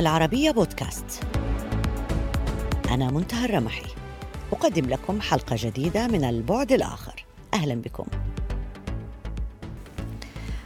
العربية 0.00 0.50
بودكاست. 0.50 1.20
أنا 2.90 3.10
منتهى 3.10 3.44
الرمحي. 3.44 3.86
أقدم 4.52 4.86
لكم 4.86 5.20
حلقة 5.20 5.56
جديدة 5.58 6.06
من 6.06 6.24
البعد 6.24 6.72
الآخر. 6.72 7.24
أهلا 7.54 7.74
بكم. 7.74 8.06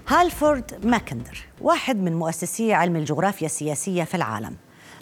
هالفورد 0.08 0.86
ماكندر 0.86 1.46
واحد 1.60 1.96
من 1.96 2.14
مؤسسي 2.14 2.74
علم 2.74 2.96
الجغرافيا 2.96 3.46
السياسية 3.46 4.04
في 4.04 4.14
العالم. 4.14 4.56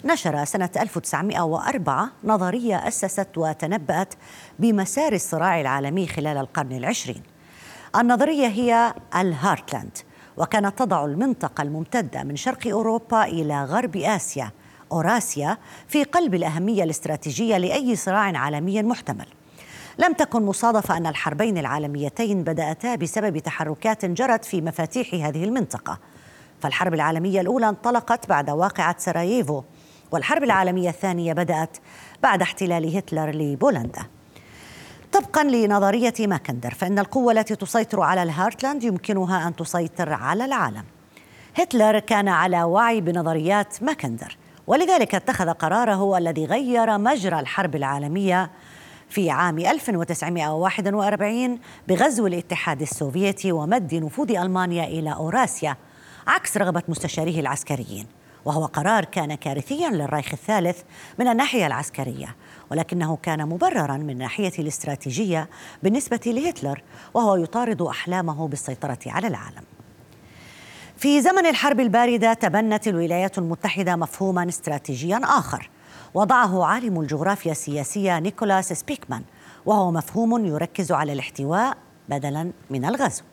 نشر 0.05 0.45
سنة 0.45 0.69
1904 0.77 2.09
نظرية 2.23 2.87
أسست 2.87 3.37
وتنبأت 3.37 4.13
بمسار 4.59 5.13
الصراع 5.13 5.61
العالمي 5.61 6.07
خلال 6.07 6.37
القرن 6.37 6.71
العشرين. 6.71 7.23
النظرية 7.95 8.47
هي 8.47 8.93
ال 9.15 9.23
Heartland 9.23 9.97
وكانت 10.37 10.79
تضع 10.79 11.05
المنطقة 11.05 11.61
الممتدة 11.61 12.23
من 12.23 12.35
شرق 12.35 12.67
أوروبا 12.67 13.23
إلى 13.23 13.63
غرب 13.63 13.97
آسيا 13.97 14.51
أوراسيا 14.91 15.57
في 15.87 16.03
قلب 16.03 16.35
الأهمية 16.35 16.83
الاستراتيجية 16.83 17.57
لأي 17.57 17.95
صراع 17.95 18.37
عالمي 18.37 18.83
محتمل. 18.83 19.25
لم 19.99 20.13
تكن 20.13 20.43
مصادفة 20.43 20.97
أن 20.97 21.07
الحربين 21.07 21.57
العالميتين 21.57 22.43
بدأتا 22.43 22.95
بسبب 22.95 23.37
تحركات 23.37 24.05
جرت 24.05 24.45
في 24.45 24.61
مفاتيح 24.61 25.13
هذه 25.13 25.43
المنطقة. 25.43 25.99
فالحرب 26.61 26.93
العالمية 26.93 27.41
الأولى 27.41 27.69
انطلقت 27.69 28.29
بعد 28.29 28.49
واقعة 28.49 28.95
سراييفو 28.97 29.63
والحرب 30.11 30.43
العالمية 30.43 30.89
الثانية 30.89 31.33
بدأت 31.33 31.77
بعد 32.23 32.41
احتلال 32.41 32.97
هتلر 32.97 33.29
لبولندا. 33.29 34.03
طبقا 35.13 35.43
لنظرية 35.43 36.13
ماكندر 36.19 36.73
فإن 36.73 36.99
القوة 36.99 37.31
التي 37.31 37.55
تسيطر 37.55 38.01
على 38.01 38.23
ال 38.23 38.29
Heartland 38.29 38.83
يمكنها 38.83 39.47
أن 39.47 39.55
تسيطر 39.55 40.13
على 40.13 40.45
العالم. 40.45 40.83
هتلر 41.55 41.99
كان 41.99 42.27
على 42.27 42.63
وعي 42.63 43.01
بنظريات 43.01 43.83
ماكندر 43.83 44.37
ولذلك 44.67 45.15
اتخذ 45.15 45.49
قراره 45.49 46.17
الذي 46.17 46.45
غير 46.45 46.97
مجرى 46.97 47.39
الحرب 47.39 47.75
العالمية 47.75 48.51
في 49.09 49.29
عام 49.29 49.59
1941 49.59 51.59
بغزو 51.87 52.27
الاتحاد 52.27 52.81
السوفيتي 52.81 53.51
ومد 53.51 53.95
نفوذ 53.95 54.37
ألمانيا 54.37 54.83
إلى 54.83 55.13
أوراسيا 55.13 55.77
عكس 56.27 56.57
رغبة 56.57 56.83
مستشاريه 56.87 57.39
العسكريين. 57.39 58.07
وهو 58.45 58.65
قرار 58.65 59.05
كان 59.05 59.35
كارثيا 59.35 59.89
للرايخ 59.89 60.33
الثالث 60.33 60.81
من 61.19 61.27
الناحية 61.27 61.67
العسكرية. 61.67 62.35
ولكنه 62.73 63.17
كان 63.23 63.49
مبررا 63.49 63.97
من 63.97 64.17
ناحية 64.17 64.51
الاستراتيجية 64.59 65.49
بالنسبة 65.83 66.19
لهتلر 66.25 66.83
وهو 67.13 67.35
يطارد 67.35 67.81
أحلامه 67.81 68.47
بالسيطرة 68.47 68.99
على 69.05 69.27
العالم. 69.27 69.63
في 70.97 71.21
زمن 71.21 71.45
الحرب 71.45 71.79
الباردة 71.79 72.33
تبنت 72.33 72.87
الولايات 72.87 73.37
المتحدة 73.37 73.95
مفهوما 73.95 74.49
استراتيجيا 74.49 75.21
آخر. 75.23 75.69
وضعه 76.13 76.65
عالم 76.65 77.01
الجغرافيا 77.01 77.51
السياسية 77.51 78.19
نيكولاس 78.19 78.73
سبيكمان 78.73 79.23
وهو 79.65 79.91
مفهوم 79.91 80.45
يركز 80.45 80.91
على 80.91 81.13
الاحتواء 81.13 81.77
بدلا 82.09 82.51
من 82.69 82.85
الغزو. 82.85 83.23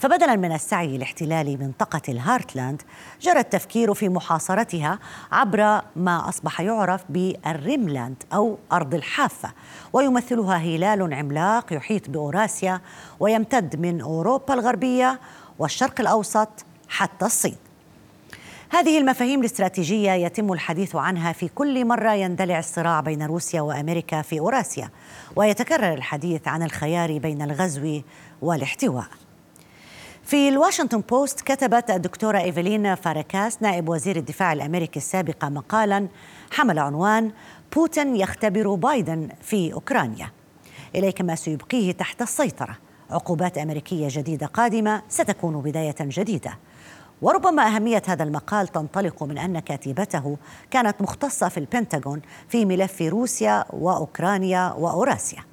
فبدلا 0.00 0.36
من 0.36 0.52
السعي 0.52 0.98
لاحتلال 0.98 1.60
منطقة 1.60 2.02
ال 2.08 2.15
Heartland 2.15 2.82
جرى 3.20 3.40
التفكير 3.40 3.94
في 3.94 4.08
محاصرتها 4.08 4.98
عبر 5.32 5.82
ما 5.96 6.28
أصبح 6.28 6.60
يعرف 6.60 7.04
بال 7.08 7.33
Rimland 7.33 8.22
أو 8.32 8.58
أرض 8.72 8.94
الحافة 8.94 9.52
ويمثلها 9.92 10.56
هلال 10.56 11.14
عملاق 11.14 11.72
يحيط 11.72 12.10
بأوراسيا 12.10 12.80
ويمتد 13.20 13.80
من 13.80 14.00
أوروبا 14.00 14.54
الغربية 14.54 15.20
والشرق 15.58 16.00
الأوسط 16.00 16.48
حتى 16.88 17.26
الصين. 17.26 17.56
هذه 18.70 18.98
المفاهيم 18.98 19.40
الاستراتيجية 19.40 20.10
يتم 20.10 20.52
الحديث 20.52 20.96
عنها 20.96 21.32
في 21.32 21.48
كل 21.48 21.84
مرة 21.84 22.14
يندلع 22.14 22.58
الصراع 22.58 23.00
بين 23.00 23.22
روسيا 23.22 23.60
وأمريكا 23.60 24.22
في 24.22 24.38
أوراسيا 24.38 24.90
ويتكرر 25.36 25.94
الحديث 25.94 26.48
عن 26.48 26.62
الخيار 26.62 27.18
بين 27.18 27.42
الغزو 27.42 28.00
والاحتواء. 28.42 29.06
في 30.30 30.48
الواشنطن 30.48 31.00
بوست 31.00 31.40
كتبت 31.40 31.90
الدكتورة 31.90 32.38
إيفلين 32.38 32.94
فاركاس 32.94 33.62
نائب 33.62 33.88
وزير 33.88 34.16
الدفاع 34.16 34.52
الأمريكي 34.52 34.98
السابقة 34.98 35.48
مقالا 35.48 36.08
حمل 36.50 36.78
عنوان 36.78 37.32
بوتين 37.74 38.16
يختبر 38.16 38.74
بايدن 38.74 39.28
في 39.42 39.72
أوكرانيا 39.72 40.30
إليك 40.94 41.20
ما 41.20 41.34
سيبقيه 41.34 41.92
تحت 41.92 42.22
السيطرة. 42.22 42.76
عقوبات 43.10 43.58
أمريكية 43.58 44.08
جديدة 44.10 44.46
قادمة 44.46 45.02
ستكون 45.08 45.60
بداية 45.60 45.96
جديدة. 46.00 46.58
وربما 47.22 47.66
أهمية 47.66 48.02
هذا 48.06 48.22
المقال 48.22 48.68
تنطلق 48.68 49.22
من 49.22 49.38
أن 49.38 49.58
كاتبته 49.58 50.36
كانت 50.70 51.02
مختصة 51.02 51.48
في 51.48 51.58
البنتاغون 51.58 52.20
في 52.48 52.64
ملف 52.64 53.02
روسيا 53.02 53.64
وأوكرانيا 53.70 54.72
وأوراسيا. 54.72 55.49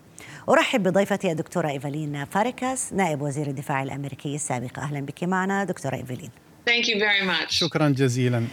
أرحب 0.50 0.84
بضيفتي 0.84 1.32
الدكتورة 1.32 1.70
إيفالين 1.70 2.26
فاريكاس 2.26 2.94
نائب 2.94 3.22
وزير 3.22 3.48
الدفاع 3.48 3.84
الأمريكي 3.84 4.36
السابق. 4.36 4.80
أهلا 4.80 5.00
بك 5.00 5.24
معنا 5.24 5.64
دكتورة 5.64 5.96
إيفالين. 5.96 6.30
Thank 6.70 6.86
you 6.86 7.00
very 7.00 7.28
much. 7.28 7.50
شكرا 7.50 7.90
جزيلا. 7.90 8.44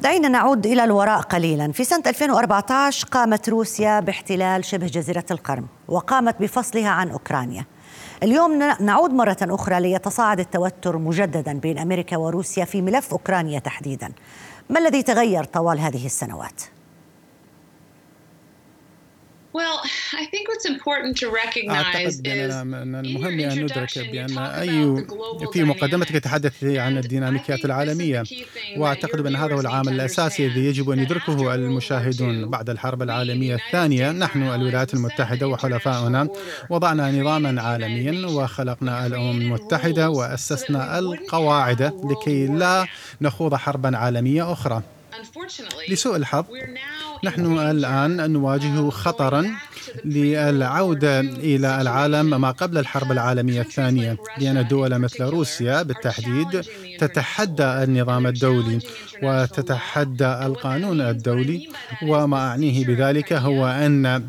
دعينا 0.00 0.28
نعود 0.28 0.66
إلى 0.66 0.84
الوراء 0.84 1.20
قليلا. 1.20 1.72
في 1.72 1.84
سنة 1.84 2.02
2014 2.06 3.06
قامت 3.06 3.48
روسيا 3.48 4.00
باحتلال 4.00 4.64
شبه 4.64 4.86
جزيرة 4.86 5.24
القرم 5.30 5.66
وقامت 5.88 6.40
بفصلها 6.40 6.88
عن 6.88 7.10
أوكرانيا. 7.10 7.64
اليوم 8.22 8.58
نعود 8.80 9.10
مرة 9.10 9.36
أخرى 9.42 9.80
ليتصاعد 9.80 10.40
التوتر 10.40 10.98
مجددا 10.98 11.52
بين 11.52 11.78
أمريكا 11.78 12.16
وروسيا 12.16 12.64
في 12.64 12.82
ملف 12.82 13.12
أوكرانيا 13.12 13.58
تحديدا. 13.58 14.12
ما 14.70 14.80
الذي 14.80 15.02
تغير 15.02 15.44
طوال 15.44 15.80
هذه 15.80 16.06
السنوات؟ 16.06 16.62
أعتقد 21.70 22.26
من 22.64 22.94
المهم 22.94 23.40
أن 23.40 23.62
ندرك 23.64 23.98
بأن 23.98 24.38
أي 24.38 25.06
في 25.52 25.64
مقدمتك 25.64 26.10
تتحدث 26.10 26.64
عن 26.64 26.98
الديناميكيات 26.98 27.64
العالمية. 27.64 28.22
وأعتقد 28.76 29.20
بأن 29.20 29.36
هذا 29.36 29.54
هو 29.54 29.60
العامل 29.60 29.92
الأساسي 29.92 30.46
الذي 30.46 30.64
يجب 30.66 30.90
أن 30.90 30.98
يدركه 30.98 31.54
المشاهدون 31.54 32.50
بعد 32.50 32.70
الحرب 32.70 33.02
العالمية 33.02 33.54
الثانية 33.54 34.12
نحن 34.12 34.42
الولايات 34.42 34.94
المتحدة 34.94 35.48
وحلفاؤنا. 35.48 36.28
وضعنا 36.70 37.10
نظاما 37.12 37.62
عالميا 37.62 38.26
وخلقنا 38.26 39.06
الأمم 39.06 39.40
المتحدة 39.40 40.10
وأسسنا 40.10 40.98
القواعد 40.98 41.82
لكي 42.04 42.46
لا 42.46 42.86
نخوض 43.20 43.54
حربا 43.54 43.96
عالمية 43.96 44.52
أخرى. 44.52 44.82
لسوء 45.88 46.16
الحظ 46.16 46.44
نحن 47.24 47.58
الآن 47.58 48.30
نواجه 48.32 48.90
خطرا 48.90 49.46
للعودة 50.04 51.20
إلى 51.20 51.80
العالم 51.80 52.40
ما 52.40 52.50
قبل 52.50 52.78
الحرب 52.78 53.12
العالمية 53.12 53.60
الثانية 53.60 54.16
لأن 54.38 54.68
دول 54.68 54.98
مثل 54.98 55.24
روسيا 55.24 55.82
بالتحديد 55.82 56.64
تتحدى 56.98 57.64
النظام 57.64 58.26
الدولي 58.26 58.78
وتتحدى 59.22 60.26
القانون 60.26 61.00
الدولي 61.00 61.68
وما 62.02 62.36
أعنيه 62.36 62.86
بذلك 62.86 63.32
هو 63.32 63.66
أن 63.66 64.28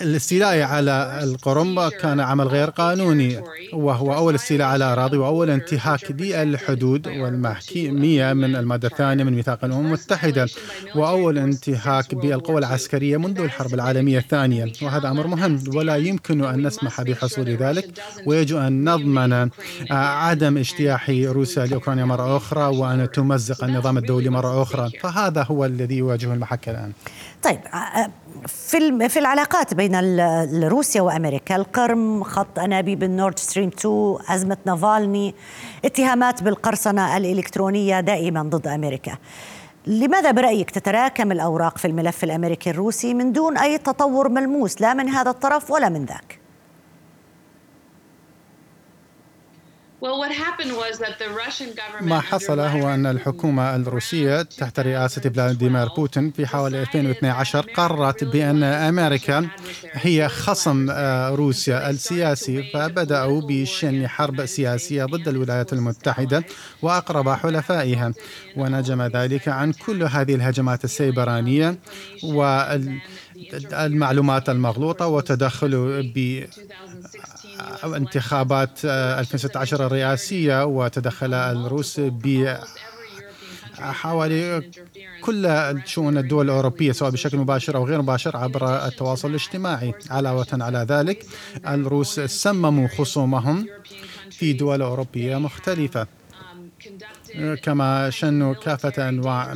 الاستيلاء 0.00 0.60
على 0.62 1.20
القرم 1.22 1.88
كان 1.88 2.20
عمل 2.20 2.48
غير 2.48 2.70
قانوني 2.70 3.40
وهو 3.72 4.14
أول 4.14 4.34
استيلاء 4.34 4.68
على 4.68 4.84
أراضي 4.84 5.16
وأول 5.16 5.50
انتهاك 5.50 6.10
للحدود 6.10 7.06
والمحكمية 7.08 8.32
من 8.32 8.56
المادة 8.56 8.88
الثانية 8.88 9.24
من 9.24 9.32
ميثاق 9.32 9.64
الأمم 9.64 9.86
المتحدة 9.86 10.48
وأول 10.94 11.38
انتهاك 11.38 12.14
بالقوى 12.14 12.58
العسكرية 12.58 13.16
منذ 13.16 13.40
الحرب 13.40 13.74
العالمية 13.74 14.18
الثانية. 14.18 14.72
وهذا 14.82 15.08
أمر 15.10 15.26
مهم 15.26 15.64
ولا 15.74 15.96
يمكن 15.96 16.44
أن 16.44 16.66
نسمح 16.66 17.02
بحصول 17.02 17.48
ذلك 17.50 17.88
ويجب 18.26 18.56
أن 18.56 18.90
نضمن 18.90 19.50
عدم 19.90 20.56
اجتياح 20.56 21.10
روسيا 21.10 21.66
لأوكرانيا 21.66 22.04
مرة 22.04 22.36
أخرى 22.36 22.64
وأن 22.76 23.10
تمزق 23.10 23.64
النظام 23.64 23.98
الدولي 23.98 24.30
مرة 24.30 24.62
أخرى. 24.62 24.90
فهذا 25.00 25.42
هو 25.42 25.64
الذي 25.64 25.96
يواجه 25.96 26.34
المحك 26.34 26.68
الآن. 26.68 26.92
طيب 27.42 27.58
في 28.46 29.08
في 29.08 29.18
العلاقات 29.18 29.74
بين 29.74 29.94
روسيا 30.64 31.02
وأمريكا 31.02 31.56
القرم 31.56 32.24
خط 32.24 32.58
انابيب 32.58 33.02
النورد 33.02 33.38
ستريم 33.38 33.70
2 33.78 34.16
أزمة 34.28 34.56
نافالني 34.64 35.34
اتهامات 35.84 36.42
بالقرصنة 36.42 37.16
الإلكترونية 37.16 38.00
دائما 38.00 38.42
ضد 38.42 38.66
أمريكا. 38.66 39.16
لماذا 39.86 40.30
برأيك 40.30 40.70
تتراكم 40.70 41.32
الأوراق 41.32 41.78
في 41.78 41.84
الملف 41.84 42.24
الأمريكي 42.24 42.70
الروسي 42.70 43.14
من 43.14 43.32
دون 43.32 43.58
أي 43.58 43.78
تطور 43.78 44.28
ملموس؟ 44.28 44.80
لا 44.80 44.94
من 44.94 45.08
هذا 45.08 45.30
الطرف 45.30 45.70
ولا 45.70 45.88
من 45.88 46.04
ذاك. 46.04 46.43
ما 52.00 52.20
حصل 52.20 52.60
هو 52.60 52.94
أن 52.94 53.06
الحكومة 53.06 53.76
الروسية 53.76 54.42
تحت 54.42 54.80
رئاسة 54.80 55.22
فلاديمير 55.22 55.88
بوتين 55.88 56.30
في 56.30 56.46
حوالي 56.46 56.80
2012 56.80 57.66
قررت 57.74 58.24
بأن 58.24 58.62
أمريكا 58.62 59.48
هي 59.92 60.28
خصم 60.28 60.86
آه، 60.90 61.28
روسيا 61.30 61.90
السياسي 61.90 62.62
فبدأوا 62.62 63.40
بشن 63.40 64.08
حرب 64.08 64.46
سياسية 64.46 65.04
ضد 65.04 65.28
الولايات 65.28 65.72
المتحدة 65.72 66.44
وأقرب 66.82 67.28
حلفائها. 67.28 68.12
ونجم 68.56 69.02
ذلك 69.02 69.48
عن 69.48 69.72
كل 69.72 70.02
هذه 70.02 70.34
الهجمات 70.34 70.84
السيبرانية 70.84 71.78
والمعلومات 72.22 74.48
المغلوطة 74.48 75.06
وتدخل 75.06 75.74
بانتخابات 77.86 78.84
2016 78.84 79.86
الرئاسية 79.86 80.64
وتدخل 80.64 81.34
الروس 81.34 82.00
ب 82.00 82.56
حوالي 83.78 84.70
كل 85.20 85.74
شؤون 85.84 86.18
الدول 86.18 86.44
الأوروبية 86.44 86.92
سواء 86.92 87.10
بشكل 87.10 87.38
مباشر 87.38 87.76
أو 87.76 87.86
غير 87.86 88.02
مباشر 88.02 88.36
عبر 88.36 88.86
التواصل 88.86 89.30
الاجتماعي. 89.30 89.94
علاوة 90.10 90.46
على 90.52 90.78
ذلك 90.78 91.26
الروس 91.66 92.20
سمموا 92.20 92.88
خصومهم 92.88 93.66
في 94.30 94.52
دول 94.52 94.82
أوروبية 94.82 95.36
مختلفة. 95.36 96.06
كما 97.62 98.10
شنوا 98.10 98.54
كافة 98.54 99.08
أنواع 99.08 99.54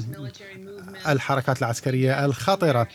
الحركات 1.08 1.58
العسكرية 1.58 2.24
الخطرة. 2.24 2.88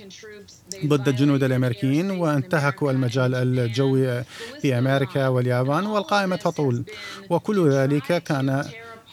ضد 0.85 1.07
الجنود 1.07 1.43
الأمريكيين 1.43 2.11
وانتهكوا 2.11 2.91
المجال 2.91 3.35
الجوي 3.35 4.23
في 4.61 4.77
أمريكا 4.77 5.27
واليابان 5.27 5.85
والقائمة 5.85 6.35
تطول. 6.35 6.83
وكل 7.29 7.69
ذلك 7.69 8.23
كان 8.23 8.63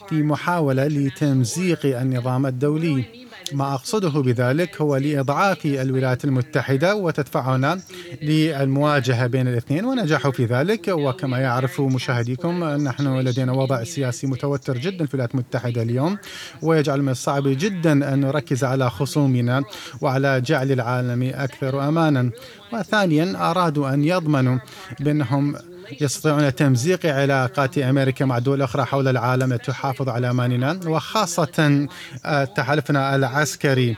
في 0.09 0.23
محاولة 0.23 0.87
لتمزيق 0.87 1.85
النظام 1.85 2.45
الدولي. 2.45 3.03
ما 3.53 3.73
أقصده 3.73 4.09
بذلك 4.09 4.81
هو 4.81 4.97
لإضعاف 4.97 5.65
الولايات 5.65 6.25
المتحدة 6.25 6.95
وتدفعنا 6.95 7.79
للمواجهة 8.21 9.27
بين 9.27 9.47
الاثنين 9.47 9.85
ونجحوا 9.85 10.31
في 10.31 10.45
ذلك. 10.45 10.87
وكما 10.87 11.39
يعرف 11.39 11.81
مشاهديكم 11.81 12.63
نحن 12.63 13.19
لدينا 13.19 13.51
وضع 13.51 13.83
سياسي 13.83 14.27
متوتر 14.27 14.77
جدا 14.77 15.05
في 15.05 15.13
الولايات 15.13 15.33
المتحدة 15.33 15.81
اليوم 15.81 16.17
ويجعل 16.61 17.01
من 17.01 17.09
الصعب 17.09 17.43
جدا 17.45 18.13
أن 18.13 18.21
نركز 18.21 18.63
على 18.63 18.89
خصومنا 18.89 19.63
وعلى 20.01 20.41
جعل 20.41 20.71
العالم 20.71 21.31
أكثر 21.33 21.87
أمانا. 21.87 22.31
وثانيا 22.73 23.51
أرادوا 23.51 23.93
أن 23.93 24.03
يضمنوا 24.03 24.57
بأنهم 24.99 25.55
يستطيعون 26.01 26.55
تمزيق 26.55 27.05
علاقات 27.05 27.77
أمريكا 27.77 28.25
مع 28.25 28.39
دول 28.39 28.61
أخرى 28.61 28.85
حول 28.85 29.07
العالم 29.07 29.55
تحافظ 29.55 30.09
على 30.09 30.29
أماننا 30.29 30.79
وخاصة 30.85 31.87
آه، 32.25 32.43
تحالفنا 32.43 33.15
العسكري 33.15 33.97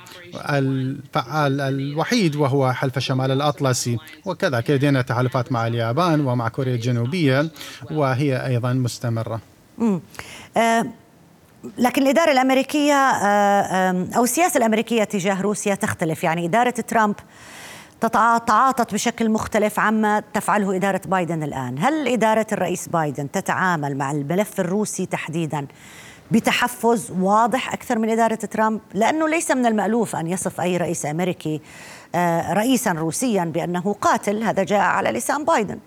الفعال 0.49 1.61
الوحيد 1.61 2.35
وهو 2.35 2.73
حلف 2.73 2.99
شمال 2.99 3.31
الأطلسي. 3.31 3.97
وكذلك 4.25 4.69
لدينا 4.69 5.01
تحالفات 5.01 5.51
مع 5.51 5.67
اليابان 5.67 6.25
ومع 6.25 6.47
كوريا 6.47 6.75
الجنوبية 6.75 7.49
وهي 7.91 8.45
أيضا 8.45 8.73
مستمرة. 8.73 9.41
آه 10.57 10.85
لكن 11.77 12.01
الإدارة 12.01 12.31
الأمريكية 12.31 12.93
آه 12.93 14.07
أو 14.15 14.23
السياسة 14.23 14.57
الأمريكية 14.57 15.03
تجاه 15.03 15.41
روسيا 15.41 15.75
تختلف. 15.75 16.23
يعني 16.23 16.45
إدارة 16.45 16.69
ترامب 16.69 17.15
تعاطت 18.07 18.93
بشكل 18.93 19.29
مختلف 19.29 19.79
عما 19.79 20.23
تفعله 20.33 20.75
إدارة 20.75 21.01
بايدن 21.05 21.43
الآن. 21.43 21.75
هل 21.79 22.07
إدارة 22.07 22.47
الرئيس 22.51 22.87
بايدن 22.87 23.31
تتعامل 23.31 23.97
مع 23.97 24.11
الملف 24.11 24.59
الروسي 24.59 25.05
تحديدا 25.05 25.67
بتحفز 26.31 27.11
واضح 27.19 27.73
أكثر 27.73 27.99
من 27.99 28.09
إدارة 28.09 28.35
ترامب؟ 28.35 28.81
لأنه 28.93 29.27
ليس 29.27 29.51
من 29.51 29.65
المألوف 29.65 30.15
أن 30.15 30.27
يصف 30.27 30.61
أي 30.61 30.77
رئيس 30.77 31.05
أمريكي 31.05 31.61
آه، 32.15 32.53
رئيسا 32.53 32.91
روسيا 32.91 33.43
بأنه 33.43 33.95
قاتل. 34.01 34.43
هذا 34.43 34.63
جاء 34.63 34.79
على 34.79 35.11
لسان 35.11 35.45
بايدن. 35.45 35.79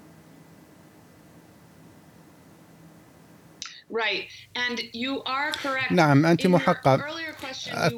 نعم 5.91 6.27
أنت 6.27 6.47
محقق. 6.47 7.01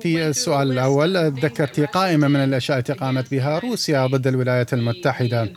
في 0.02 0.26
السؤال 0.28 0.72
الأول 0.72 1.16
ذكرت 1.16 1.80
قائمة 1.80 2.28
من 2.28 2.36
الأشياء 2.36 2.78
التي 2.78 2.92
قامت 2.92 3.30
بها 3.30 3.58
روسيا 3.58 4.06
ضد 4.06 4.26
الولايات 4.26 4.72
المتحدة. 4.72 5.52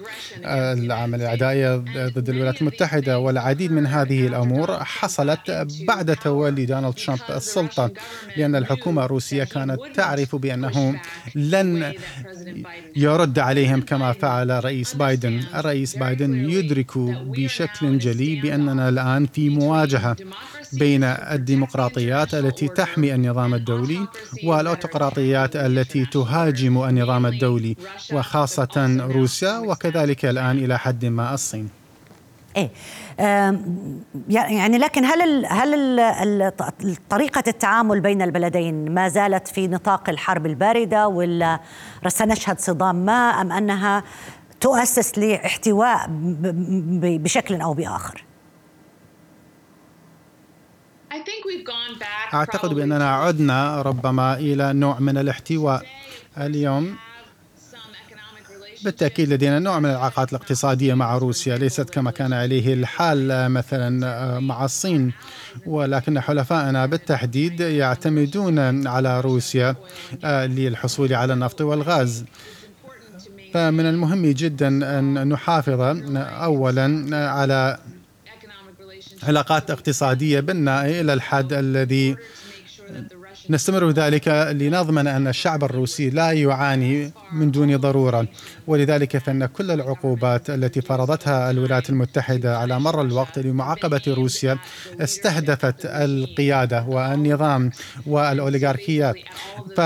العمل 0.45 1.21
العدائية 1.21 1.75
ضد 2.15 2.29
الولايات 2.29 2.61
المتحدة. 2.61 3.19
والعديد 3.19 3.71
من 3.71 3.87
هذه 3.87 4.27
الأمور 4.27 4.83
حصلت 4.83 5.67
بعد 5.87 6.15
تولي 6.15 6.65
دونالد 6.65 6.93
ترامب 6.93 7.21
السلطة 7.29 7.91
لأن 8.37 8.55
الحكومة 8.55 9.05
الروسية 9.05 9.43
كانت 9.43 9.79
تعرف 9.93 10.35
بأنه 10.35 11.01
لن 11.35 11.93
يرد 12.95 13.39
عليهم 13.39 13.81
كما 13.81 14.13
فعل 14.13 14.65
رئيس 14.65 14.93
بايدن. 14.93 15.43
الرئيس 15.55 15.95
بايدن 15.97 16.49
يدرك 16.49 16.97
بشكل 16.97 17.97
جلي 17.99 18.41
بأننا 18.41 18.89
الآن 18.89 19.25
في 19.25 19.49
مواجهة. 19.49 20.15
بين 20.73 21.03
الديمقراطيات 21.03 22.33
التي 22.33 22.67
تحمي 22.67 23.15
النظام 23.15 23.53
الدولي 23.53 24.07
والاوتقراطيات 24.45 25.55
التي 25.55 26.05
تهاجم 26.05 26.83
النظام 26.83 27.25
الدولي 27.25 27.75
وخاصة 28.13 28.97
روسيا 29.15 29.57
وكذلك 29.57 30.25
الآن 30.25 30.57
إلى 30.57 30.79
حد 30.79 31.05
ما 31.05 31.33
الصين 31.33 31.69
إيه 32.57 32.69
يعني 34.29 34.77
لكن 34.77 35.05
هل 35.05 35.45
هل 35.45 36.51
طريقة 37.09 37.43
التعامل 37.47 38.01
بين 38.01 38.21
البلدين 38.21 38.91
ما 38.91 39.07
زالت 39.07 39.47
في 39.47 39.67
نطاق 39.67 40.09
الحرب 40.09 40.45
الباردة 40.45 41.07
ولا 41.07 41.59
سنشهد 42.07 42.59
صدام 42.59 42.95
ما 42.95 43.41
أم 43.41 43.51
أنها 43.51 44.03
تؤسس 44.61 45.19
لاحتواء 45.19 46.07
بشكل 47.01 47.61
أو 47.61 47.73
بآخر؟ 47.73 48.23
أعتقد 52.33 52.73
بأننا 52.73 53.15
عدنا 53.15 53.81
ربما 53.81 54.33
إلى 54.37 54.73
نوع 54.73 54.99
من 54.99 55.17
الاحتواء 55.17 55.85
اليوم. 56.37 56.95
بالتأكيد 58.83 59.29
لدينا 59.33 59.59
نوع 59.59 59.79
من 59.79 59.89
العلاقات 59.89 60.29
الاقتصادية 60.29 60.93
مع 60.93 61.17
روسيا 61.17 61.57
ليست 61.57 61.89
كما 61.89 62.11
كان 62.11 62.33
عليه 62.33 62.73
الحال 62.73 63.51
مثلا 63.51 64.39
مع 64.39 64.65
الصين. 64.65 65.13
ولكن 65.65 66.19
حلفائنا 66.19 66.85
بالتحديد 66.85 67.59
يعتمدون 67.59 68.87
على 68.87 69.21
روسيا 69.21 69.75
آه، 70.23 70.45
للحصول 70.45 71.13
على 71.13 71.33
النفط 71.33 71.61
والغاز. 71.61 72.25
فمن 73.53 73.85
المهم 73.85 74.25
جدا 74.25 74.67
أن 74.99 75.27
نحافظ 75.27 75.81
أولا 76.17 77.17
على 77.29 77.77
علاقات 79.23 79.71
اقتصادية 79.71 80.39
بناءة 80.39 80.85
إلى 80.85 81.13
الحد 81.13 81.53
الذي 81.53 82.15
نستمر 83.49 83.89
ذلك 83.91 84.27
لنضمن 84.51 85.07
أن 85.07 85.27
الشعب 85.27 85.63
الروسي 85.63 86.09
لا 86.09 86.31
يعاني 86.31 87.11
من 87.33 87.51
دون 87.51 87.77
ضرورة. 87.77 88.27
ولذلك 88.67 89.17
فإن 89.17 89.45
كل 89.45 89.71
العقوبات 89.71 90.49
التي 90.49 90.81
فرضتها 90.81 91.51
الولايات 91.51 91.89
المتحدة 91.89 92.57
على 92.57 92.79
مر 92.79 93.01
الوقت 93.01 93.39
لمعاقبة 93.39 94.01
روسيا 94.07 94.57
استهدفت 94.99 95.85
القيادة 95.85 96.83
والنظام 96.83 97.71
والأوليغاركيات. 98.05 99.15
ف 99.77 99.81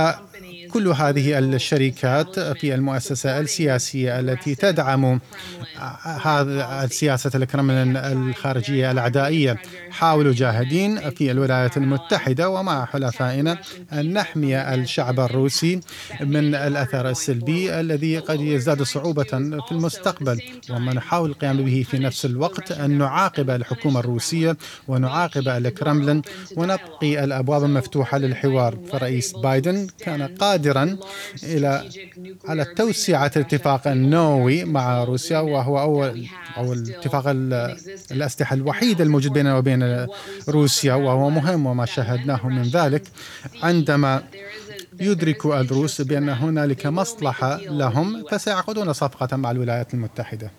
كل 0.75 0.87
هذه 0.87 1.39
الشركات 1.39 2.39
في 2.39 2.75
المؤسسة 2.75 3.39
السياسية 3.39 4.19
التي 4.19 4.55
تدعم 4.55 5.19
هذا 6.21 6.83
السياسة 6.83 7.31
الكرملين 7.35 7.97
الخارجية 7.97 8.91
العدائية. 8.91 9.57
حاولوا 9.91 10.33
جاهدين 10.33 11.09
في 11.09 11.31
الولايات 11.31 11.77
المتحدة 11.77 12.49
ومع 12.49 12.85
حلفائنا 12.85 13.57
أن 13.93 14.13
نحمي 14.13 14.57
الشعب 14.73 15.19
الروسي 15.19 15.79
من 16.21 16.55
الأثر 16.55 17.09
السلبي 17.09 17.79
الذي 17.79 18.17
قد 18.17 18.41
يزداد 18.41 18.83
صعوبة 18.83 19.23
في 19.67 19.71
المستقبل. 19.71 20.41
وما 20.69 20.93
نحاول 20.93 21.29
القيام 21.29 21.57
به 21.57 21.85
في 21.91 21.97
نفس 21.99 22.25
الوقت 22.25 22.71
أن 22.71 22.97
نعاقب 22.97 23.49
الحكومة 23.49 23.99
الروسية 23.99 24.57
ونعاقب 24.87 25.47
الكرملين 25.47 26.21
ونبقي 26.57 27.23
الأبواب 27.23 27.63
مفتوحة 27.63 28.17
للحوار. 28.17 28.77
فرئيس 28.91 29.33
بايدن 29.33 29.87
كان 29.99 30.21
قادرا 30.21 30.64
إلى 31.43 31.89
على 32.47 32.65
توسعة 32.65 33.31
الاتفاق 33.35 33.87
النووي 33.87 34.63
مع 34.65 35.03
روسيا 35.03 35.39
وهو 35.39 35.79
أول 35.79 36.25
أو 36.57 36.73
الاتفاق 36.73 37.23
الأسلحة 38.11 38.53
الوحيد 38.53 39.01
الموجود 39.01 39.33
بيننا 39.33 39.57
وبين 39.57 40.07
روسيا 40.49 40.93
وهو 40.93 41.29
مهم 41.29 41.65
وما 41.65 41.85
شاهدناه 41.85 42.47
من 42.47 42.63
ذلك. 42.63 43.03
عندما 43.63 44.23
يدرك 44.99 45.45
الروس 45.45 46.01
بأن 46.01 46.29
هنالك 46.29 46.85
مصلحة 46.85 47.57
لهم 47.57 48.23
فسيعقدون 48.31 48.93
صفقة 48.93 49.37
مع 49.37 49.51
الولايات 49.51 49.93
المتحدة. 49.93 50.51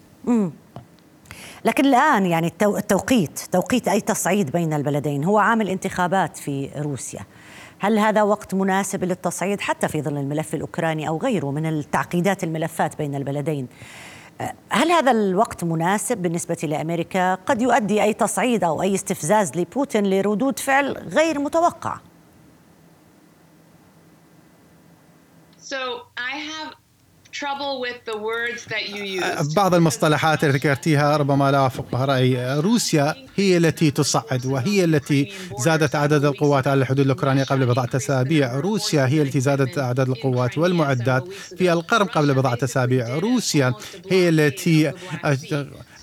لكن 1.65 1.87
الآن 1.87 2.27
يعني 2.27 2.53
التوقيت 2.63 3.41
توقيت 3.53 3.89
أي 3.89 4.01
تصعيد 4.01 4.51
بين 4.51 4.73
البلدين؟ 4.73 5.25
هو 5.25 5.39
عامل 5.39 5.69
انتخابات 5.69 6.37
في 6.37 6.71
روسيا. 6.77 7.21
هل 7.79 7.99
هذا 7.99 8.23
وقت 8.23 8.55
مناسب 8.55 9.05
للتصعيد 9.05 9.61
حتى 9.61 9.89
في 9.89 10.03
ظل 10.03 10.17
الملف 10.17 10.55
الأوكراني 10.55 11.09
أو 11.09 11.19
غيره 11.19 11.51
من 11.51 11.67
التعقيدات 11.67 12.45
الملفات 12.45 12.99
بين 12.99 13.15
البلدين 13.15 13.69
هل 14.71 14.91
هذا 14.91 15.11
الوقت 15.11 15.65
مناسب 15.65 16.19
بالنسبة 16.19 16.59
لأمريكا؟ 16.63 17.35
قد 17.35 17.63
يؤدي 17.63 18.03
أي 18.03 18.13
تصعيد 18.13 18.65
أو 18.65 18.83
أي 18.83 18.95
استفزاز 18.95 19.57
لبوتين 19.57 20.11
لردود 20.11 20.59
فعل 20.59 20.93
غير 20.93 21.39
متوقعة. 21.39 22.01
So 25.59 25.77
I 26.17 26.37
have 26.51 26.86
بعض 29.57 29.75
المصطلحات 29.75 30.45
التي 30.45 30.59
ذكرتيها 30.59 31.17
ربما 31.17 31.51
لا 31.51 31.59
أوافقها 31.59 32.05
رأي. 32.05 32.61
روسيا 32.61 33.15
هي 33.37 33.57
التي 33.57 33.91
تصعد 33.91 34.47
وهي 34.47 34.85
التي 34.85 35.33
زادت 35.59 35.95
عدد 35.95 36.25
القوات 36.25 36.67
على 36.67 36.81
الحدود 36.81 37.01
الأوكرانية 37.01 37.45
قبل 37.45 37.67
بضعة 37.67 37.89
أسابيع. 37.95 38.55
روسيا 38.55 39.07
هي 39.07 39.23
التي 39.23 39.41
زادت 39.41 39.79
عدد 39.79 40.09
القوات 40.09 40.59
والمعدات 40.59 41.25
في 41.59 41.73
القرم 41.73 42.07
قبل 42.07 42.35
بضعة 42.35 42.59
أسابيع. 42.63 43.19
روسيا 43.19 43.75
هي 44.11 44.29
التي 44.29 44.93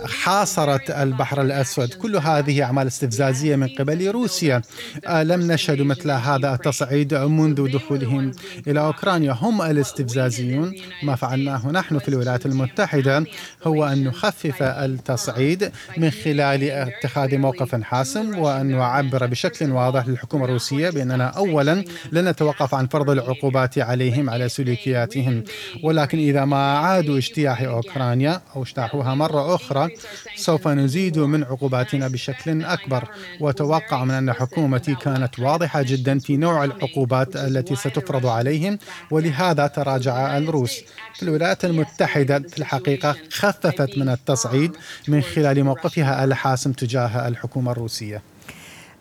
حاصرت 0.06 0.92
البحر 0.92 1.42
الأسود. 1.42 1.94
كل 1.94 2.16
هذه 2.16 2.64
أعمال 2.64 2.88
استفزازية 2.88 3.56
من 3.56 3.68
قبل 3.68 4.12
روسيا. 4.12 4.62
آه، 5.08 5.24
لم 5.24 5.52
نشهد 5.52 5.82
مثل 5.82 6.12
هذا 6.12 6.54
التصعيد 6.54 7.14
منذ 7.14 7.72
دخولهم 7.72 8.32
إلى 8.68 8.80
أوكرانيا. 8.80 9.32
هم 9.32 9.62
الاستفزازيون. 9.62 10.74
ما 11.04 11.16
فعلناه 11.16 11.72
نحن 11.72 12.00
في 12.00 12.08
الولايات 12.10 12.46
المتحدة 12.46 13.26
هو 13.64 13.86
أن 13.86 14.04
نخفف 14.04 14.64
التصعيد 14.64 15.72
من 15.98 16.12
خلال 16.12 16.64
اتخاذ 16.64 17.38
موقف 17.38 17.76
حاسم 17.76 18.40
وأن 18.40 18.66
نعبر 18.66 19.26
بشكل 19.26 19.72
واضح 19.72 20.08
للحكومة 20.08 20.46
الروسية 20.46 20.90
بأننا 20.90 21.26
أولا 21.26 21.84
لن 22.12 22.30
نتوقف 22.30 22.76
عن 22.76 22.88
فرض 22.88 23.10
العقوبات 23.10 23.80
عليهم 23.80 24.30
على 24.30 24.50
سلوكياتهم. 24.50 25.44
ولكن 25.84 26.18
إذا 26.18 26.46
ما 26.46 26.78
عادوا 26.78 27.18
اجتياح 27.18 27.62
أوكرانيا 27.62 28.42
أو 28.56 28.64
اجتاحوها 28.64 29.14
مرة 29.16 29.56
أخرى 29.56 29.90
سوف 30.36 30.68
نزيد 30.68 31.20
من 31.20 31.44
عقوباتنا 31.44 32.08
بشكل 32.08 32.66
أكبر. 32.66 33.08
وتوقع 33.40 34.04
من 34.04 34.12
أن 34.12 34.34
حكومتي 34.34 34.96
كانت 34.96 35.40
واضحة 35.40 35.82
جدا 35.82 36.20
في 36.20 36.38
نوع 36.38 36.64
العقوبات 36.64 37.36
التي 37.36 37.76
ستفرض 37.76 38.26
عليهم 38.26 38.80
ولهذا 39.12 39.68
تراجع 39.68 40.38
الروس. 40.38 40.82
الولايات 41.24 41.66
المتحدة 41.66 42.40
في 42.40 42.58
الحقيقة 42.58 43.16
خففت 43.32 43.98
من 43.98 44.10
التصعيد 44.10 44.72
من 45.08 45.22
خلال 45.22 45.64
موقفها 45.64 46.24
الحاسم 46.24 46.72
تجاه 46.72 47.28
الحكومة 47.28 47.72
الروسية. 47.72 48.22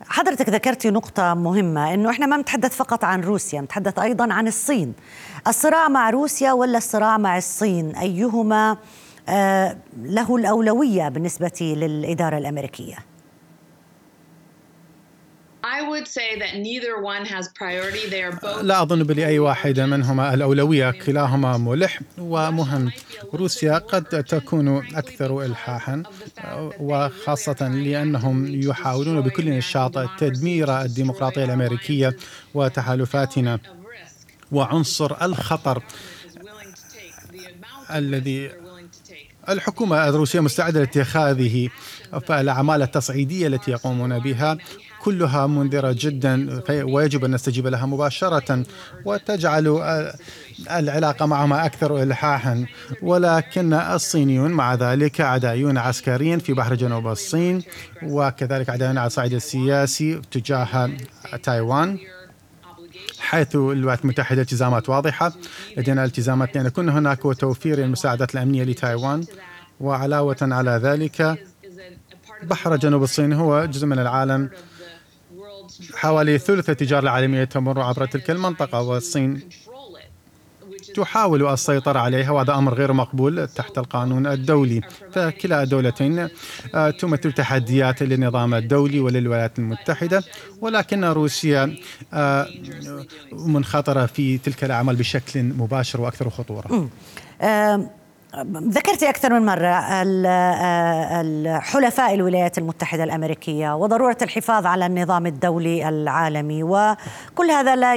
حضرتك 0.09 0.49
ذكرتي 0.49 0.91
نقطة 0.91 1.35
مهمة 1.35 1.95
إنه 1.95 2.11
إحنا 2.11 2.27
ما 2.27 2.37
نتحدث 2.37 2.77
فقط 2.77 3.05
عن 3.05 3.21
روسيا، 3.21 3.61
نتحدث 3.61 3.99
أيضا 3.99 4.33
عن 4.33 4.49
الصين. 4.49 4.93
الصراع 5.49 5.89
مع 5.89 6.11
روسيا 6.11 6.53
ولا 6.53 6.79
الصراع 6.79 7.19
مع 7.19 7.39
الصين؟ 7.39 7.97
أيهما 7.97 8.71
آه، 8.71 8.77
له 9.99 10.37
الأولوية 10.37 11.09
بالنسبة 11.09 11.75
للإدارة 11.77 12.39
الأمريكية. 12.39 12.97
لا 18.63 18.83
أظن 18.83 19.03
بلأي 19.03 19.39
واحد 19.39 19.81
منهما 19.81 20.35
الأولوية 20.35 20.91
كلاهما 20.91 21.57
ملح 21.57 22.01
ومهم 22.19 22.93
روسيا 23.35 23.79
قد 23.79 24.05
تكون 24.05 24.79
أكثر 24.97 25.43
إلحاحا 25.43 26.03
وخاصة 26.81 27.69
لأنهم 27.69 28.63
يحاولون 28.63 29.21
بكل 29.21 29.51
نشاط 29.51 30.19
تدمير 30.19 30.81
الديمقراطية 30.83 31.45
الأمريكية 31.45 32.17
وتحالفاتنا 32.55 33.59
وعنصر 34.53 35.25
الخطر 35.25 35.83
الذي 37.95 38.62
الحكومة 39.49 40.09
الروسية 40.09 40.41
مستعدة 40.41 40.81
لاتخاذه 40.81 41.69
فالأعمال 42.27 42.83
التصعيدية 42.83 43.47
التي 43.47 43.71
يقومون 43.71 44.19
بها 44.19 44.57
كلها 45.03 45.47
منذرة 45.47 45.97
جدا 45.99 46.63
ويجب 46.71 47.25
أن 47.25 47.31
نستجيب 47.31 47.67
لها 47.67 47.87
مباشرة 47.87 48.65
وتجعل 49.05 49.83
العلاقة 50.71 51.27
معهما 51.27 51.67
أكثر 51.67 52.03
إلحاحا. 52.03 52.67
ولكن 53.03 53.73
الصينيون 53.73 54.51
مع 54.51 54.75
ذلك 54.75 55.21
عدائيون 55.21 55.79
عسكريا 55.79 56.37
في 56.37 56.53
بحر 56.53 56.75
جنوب 56.75 57.07
الصين 57.07 57.63
وكذلك 58.03 58.71
عدائيون 58.71 58.99
على 58.99 59.07
الصعيد 59.07 59.33
السياسي 59.33 60.21
تجاه 60.31 60.91
تايوان. 61.43 61.99
حيث 63.33 63.55
الولايات 63.55 64.03
المتحدة 64.05 64.43
التزامات 64.43 64.89
واضحة. 64.89 65.33
لدينا 65.77 66.05
التزامات 66.05 66.55
لأن 66.55 66.67
يكون 66.67 66.89
هناك 66.89 67.25
وتوفير 67.25 67.79
المساعدات 67.79 68.35
الأمنية 68.35 68.65
لتايوان. 68.65 69.25
وعلاوة 69.81 70.37
على 70.43 70.71
ذلك 70.71 71.39
بحر 72.43 72.77
جنوب 72.77 73.03
الصين 73.03 73.33
هو 73.33 73.65
جزء 73.65 73.87
من 73.87 73.99
العالم 73.99 74.51
حوالي 75.95 76.39
ثلث 76.39 76.71
التجارة 76.71 77.03
العالمية 77.03 77.45
تمر 77.45 77.81
عبر 77.81 78.07
تلك 78.07 78.31
المنطقة 78.31 78.81
والصين 78.81 79.49
تحاول 80.95 81.47
السيطرة 81.47 81.99
عليها 81.99 82.31
وهذا 82.31 82.55
أمر 82.55 82.75
غير 82.75 82.93
مقبول 82.93 83.49
تحت 83.49 83.79
القانون 83.79 84.27
الدولي. 84.27 84.81
فكلا 85.13 85.63
الدولتين 85.63 86.29
آه، 86.75 86.91
تمثل 86.91 87.33
تحديات 87.33 88.03
للنظام 88.03 88.55
الدولي 88.55 89.01
وللولايات 89.01 89.59
المتحدة 89.59 90.23
ولكن 90.61 91.05
روسيا 91.05 91.77
آه، 92.13 92.47
منخطرة 93.33 94.07
في 94.07 94.39
تلك 94.39 94.65
الأعمال 94.65 94.97
بشكل 94.97 95.43
مباشر 95.43 96.01
وأكثر 96.01 96.31
خطورة. 96.31 96.89
ذكرت 98.57 99.03
أكثر 99.03 99.33
من 99.33 99.47
مرة 99.47 99.85
الحلفاء 101.21 102.15
الولايات 102.15 102.59
المتحدة 102.59 103.05
الأمريكية 103.05 103.77
وضرورة 103.77 104.17
الحفاظ 104.23 104.67
على 104.67 104.87
النظام 104.87 105.27
الدولي 105.27 105.89
العالمي 105.89 106.63
وكل 106.63 107.51
هذا 107.51 107.77
لا 107.77 107.97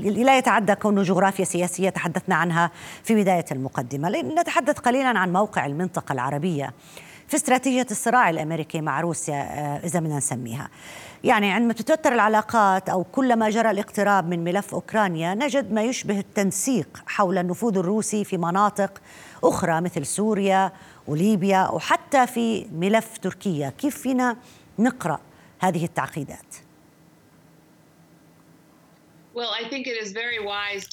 لا 0.00 0.38
يتعدى 0.38 0.74
كونه 0.74 1.02
جغرافيا 1.02 1.44
سياسية 1.44 1.90
تحدثنا 1.90 2.34
عنها 2.34 2.70
في 3.04 3.14
بداية 3.14 3.44
المقدمة. 3.52 4.08
نتحدث 4.08 4.78
قليلا 4.78 5.18
عن 5.18 5.32
موقع 5.32 5.66
المنطقة 5.66 6.12
العربية 6.12 6.72
في 7.28 7.36
استراتيجية 7.36 7.86
الصراع 7.90 8.30
الأمريكي 8.30 8.80
مع 8.80 9.00
روسيا 9.00 9.34
آه، 9.34 9.80
إذا 9.84 10.00
بدنا 10.00 10.16
نسميها. 10.16 10.68
يعني 11.26 11.52
عندما 11.52 11.72
تتوتر 11.72 12.12
العلاقات 12.12 12.88
أو 12.88 13.04
كلما 13.04 13.50
جرى 13.50 13.70
الاقتراب 13.70 14.28
من 14.28 14.44
ملف 14.44 14.74
أوكرانيا 14.74 15.34
نجد 15.34 15.72
ما 15.72 15.82
يشبه 15.82 16.18
التنسيق 16.18 17.02
حول 17.06 17.38
النفوذ 17.38 17.78
الروسي 17.78 18.24
في 18.24 18.36
مناطق 18.36 19.02
أخرى 19.44 19.80
مثل 19.80 20.06
سوريا 20.06 20.72
وليبيا 21.06 21.68
وحتى 21.68 22.26
في 22.26 22.66
ملف 22.72 23.18
تركيا 23.18 23.72
كيف 23.78 23.96
فينا 23.96 24.36
نقرأ 24.78 25.20
هذه 25.58 25.84
التعقيدات؟ 25.84 26.65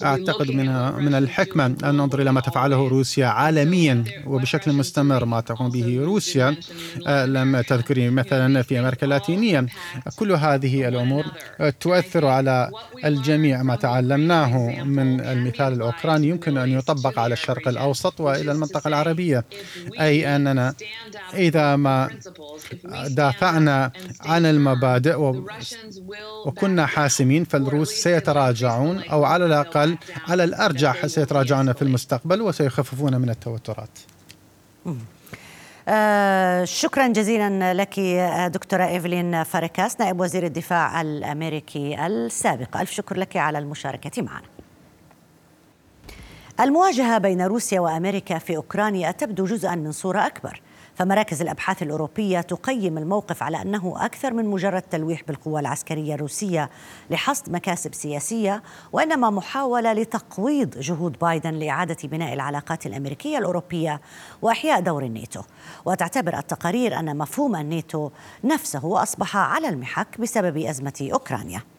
أعتقد 0.04 0.52
منها 0.52 0.92
من 0.92 1.16
الحكمة 1.16 1.66
أن 1.66 1.96
ننظر 1.96 2.22
إلى 2.22 2.32
ما 2.32 2.42
تفعله 2.42 2.88
روسيا 2.88 3.28
عالميا 3.28 4.04
وبشكل 4.28 4.74
مستمر 4.74 5.26
ما 5.26 5.42
تقوم 5.42 5.70
به 5.70 6.00
روسيا. 6.06 6.56
آه، 7.08 7.26
لم 7.26 7.62
تذكري 7.62 8.10
مثلا 8.10 8.62
في 8.62 8.80
أمريكا 8.80 9.04
اللاتينية. 9.04 9.66
كل 10.16 10.32
هذه 10.32 10.88
الأمور 10.88 11.26
تؤثر 11.80 12.26
على 12.26 12.72
الجميع 13.06 13.64
ما 13.64 13.76
تعلمناه 13.76 14.84
من 14.84 15.22
المثال 15.22 15.74
الأوكراني. 15.74 16.28
يمكن 16.28 16.58
أن 16.58 16.70
يطبق 16.72 17.20
على 17.20 17.34
الشرق 17.34 17.68
الأوسط 17.68 18.20
وإلى 18.22 18.52
المنطقة 18.52 18.88
العربية. 18.88 19.46
أي 20.00 20.36
أننا 20.36 20.74
إذا 21.34 21.76
ما 21.76 22.10
دافعنا 23.08 23.92
عن 24.22 24.46
المبادئ 24.46 25.34
وكنا 26.46 26.86
حاسمين 26.86 27.44
فالروس 27.44 27.90
سيتراجعون 27.90 28.33
سيتراجعون 28.34 29.04
أو 29.04 29.24
على 29.24 29.46
الأقل 29.46 29.98
على 30.28 30.44
الأرجح 30.44 31.06
سيتراجعون 31.06 31.74
في 31.74 31.82
المستقبل 31.82 32.42
وسيخففون 32.42 33.16
من 33.16 33.30
التوترات. 33.30 34.00
آه 35.88 36.63
شكرا 36.63 37.08
جزيلا 37.08 37.74
لك 37.74 38.00
دكتورة 38.54 38.88
إيفلين 38.88 39.44
فاركاس 39.44 40.00
نائب 40.00 40.20
وزير 40.20 40.46
الدفاع 40.46 41.02
الأمريكي 41.02 42.06
السابق. 42.06 42.78
ألف 42.78 42.92
شكر 42.92 43.18
لك 43.18 43.38
على 43.38 43.58
المشاركة 43.58 44.22
معنا. 44.22 44.48
المواجهة 46.60 47.18
بين 47.18 47.42
روسيا 47.42 47.80
وأمريكا 47.80 48.38
في 48.38 48.56
أوكرانيا 48.56 49.12
تبدو 49.12 49.46
جزءا 49.46 49.75
من 49.75 49.92
صورة 49.92 50.28
أكبر. 50.28 50.62
فمراكز 50.96 51.42
الأبحاث 51.42 51.84
الأوروبية 51.84 52.42
تقيم 52.42 52.98
الموقف 52.98 53.44
على 53.44 53.62
أنه 53.62 53.94
أكثر 53.98 54.34
من 54.34 54.46
مجرد 54.46 54.82
تلويح 54.82 55.22
بالقوى 55.28 55.60
العسكرية 55.60 56.16
الروسية 56.16 56.70
لحصد 57.10 57.52
مكاسب 57.52 57.94
سياسية 57.94 58.64
وإنما 58.92 59.30
محاولة 59.30 59.94
لتقويض 59.94 60.80
جهود 60.80 61.20
بايدن 61.20 61.54
لإعادة 61.54 61.98
بناء 62.04 62.34
العلاقات 62.34 62.86
الأمريكية 62.86 63.38
الأوروبية 63.38 64.02
وإحياء 64.42 64.82
دور 64.82 65.04
الناتو. 65.04 65.42
وتعتبر 65.86 66.38
التقارير 66.38 67.00
أن 67.00 67.18
مفهوم 67.18 67.56
الناتو 67.56 68.10
نفسه 68.44 69.04
أصبح 69.04 69.38
على 69.38 69.70
المحك 69.70 70.22
بسبب 70.22 70.58
أزمة 70.58 71.10
أوكرانيا. 71.14 71.73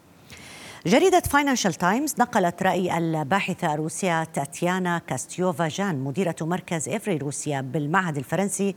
جريدة 0.86 1.20
فاينانشال 1.20 1.74
تايمز 1.74 2.14
نقلت 2.18 2.62
رأي 2.62 2.98
الباحثة 2.98 3.74
الروسية 3.74 4.24
تاتيانا 4.24 4.98
كاستيوفا 4.98 5.68
جان 5.68 6.04
مديرة 6.04 6.36
مركز 6.40 6.88
إفري 6.88 7.16
روسيا 7.16 7.60
بالمعهد 7.60 8.16
الفرنسي 8.16 8.74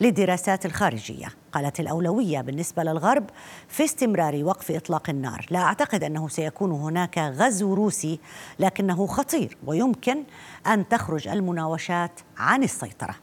للدراسات 0.00 0.66
الخارجية. 0.66 1.26
قالت 1.52 1.80
الأولوية 1.80 2.40
بالنسبة 2.40 2.82
للغرب 2.82 3.30
في 3.68 3.84
استمرار 3.84 4.44
وقف 4.44 4.70
إطلاق 4.70 5.10
النار. 5.10 5.46
لا 5.50 5.58
أعتقد 5.58 6.04
أنه 6.04 6.28
سيكون 6.28 6.72
هناك 6.72 7.18
غزو 7.18 7.74
روسي 7.74 8.20
لكنه 8.58 9.06
خطير 9.06 9.56
ويمكن 9.66 10.24
أن 10.66 10.88
تخرج 10.88 11.28
المناوشات 11.28 12.20
عن 12.38 12.62
السيطرة. 12.62 13.14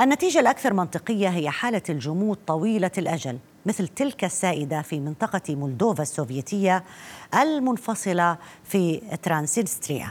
النتيجة 0.00 0.40
الأكثر 0.40 0.72
منطقية 0.72 1.28
هي 1.28 1.50
حالة 1.50 1.82
الجمود 1.88 2.38
طويلة 2.46 2.92
الأجل. 2.98 3.38
مثل 3.66 3.88
تلك 3.88 4.24
السائدة 4.24 4.82
في 4.82 5.00
منطقة 5.00 5.56
مولدوفا 5.56 6.02
السوفيتية 6.02 6.84
المنفصلة 7.34 8.36
في 8.64 9.02
ترانسنيستريا. 9.22 10.08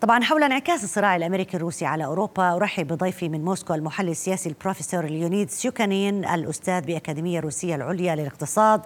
طبعا 0.00 0.22
حول 0.22 0.42
انعكاس 0.42 0.84
الصراع 0.84 1.16
الأمريكي 1.16 1.56
الروسي 1.56 1.86
على 1.86 2.04
أوروبا 2.04 2.56
أرحب 2.56 2.86
بضيفي 2.86 3.28
من 3.28 3.44
موسكو 3.44 3.74
المحلل 3.74 4.08
السياسي 4.08 4.48
البروفيسور 4.48 5.04
ليونيد 5.04 5.50
سيوكانين 5.50 6.24
الأستاذ 6.24 6.80
بالأكاديمية 6.80 7.38
الروسية 7.38 7.74
العليا 7.74 8.16
للاقتصاد. 8.16 8.82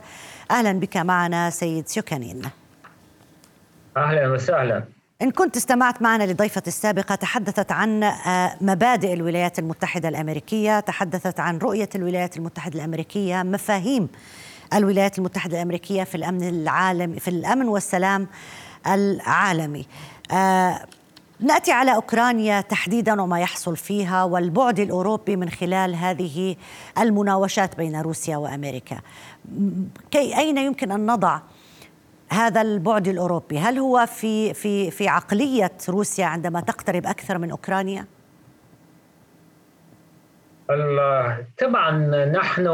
أهلا 0.50 0.72
بك 0.72 0.96
معنا 0.96 1.50
سيد 1.50 1.88
سيوكانين. 1.88 2.42
أهلا 3.96 4.28
وسهلا. 4.28 4.97
إن 5.22 5.30
كنت 5.30 5.56
استمعت 5.56 6.02
معنا 6.02 6.24
لضيفة 6.24 6.62
السابقة 6.66 7.14
تحدثت 7.14 7.72
عن 7.72 8.02
آه، 8.02 8.56
مبادئ 8.60 9.12
الولايات 9.12 9.58
المتحدة 9.58 10.08
الأمريكية 10.08 10.80
تحدثت 10.80 11.40
عن 11.40 11.58
رؤية 11.58 11.88
الولايات 11.94 12.36
المتحدة 12.36 12.74
الأمريكية 12.74 13.42
مفاهيم 13.42 14.08
الولايات 14.74 15.18
المتحدة 15.18 15.56
الأمريكية 15.56 16.04
في 16.04 16.14
الأمن 16.14 16.48
العالمي 16.48 17.20
في 17.20 17.28
الأمن 17.28 17.68
والسلام 17.68 18.26
العالمي. 18.86 19.86
آه 20.32 20.86
نأتي 21.40 21.72
على 21.72 21.94
أوكرانيا 21.94 22.60
تحديدا 22.60 23.22
وما 23.22 23.40
يحصل 23.40 23.76
فيها 23.76 24.24
والبعد 24.24 24.80
الأوروبي 24.80 25.36
من 25.36 25.50
خلال 25.50 25.94
هذه 25.94 26.56
المناوشات 26.98 27.76
بين 27.76 28.00
روسيا 28.00 28.36
وأمريكا. 28.36 29.00
كي 30.10 30.38
أين 30.38 30.58
يمكن 30.58 30.92
أن 30.92 31.06
نضع 31.06 31.40
هذا 32.30 32.60
البعد 32.62 33.08
الأوروبي 33.08 33.58
هل 33.58 33.78
هو 33.78 34.06
في 34.06 34.54
في 34.54 34.90
في 34.90 35.08
عقلية 35.08 35.72
روسيا 35.88 36.26
عندما 36.26 36.60
تقترب 36.60 37.06
أكثر 37.06 37.38
من 37.38 37.50
أوكرانيا؟ 37.50 38.06
طبعا 41.58 41.90
نحن 42.24 42.64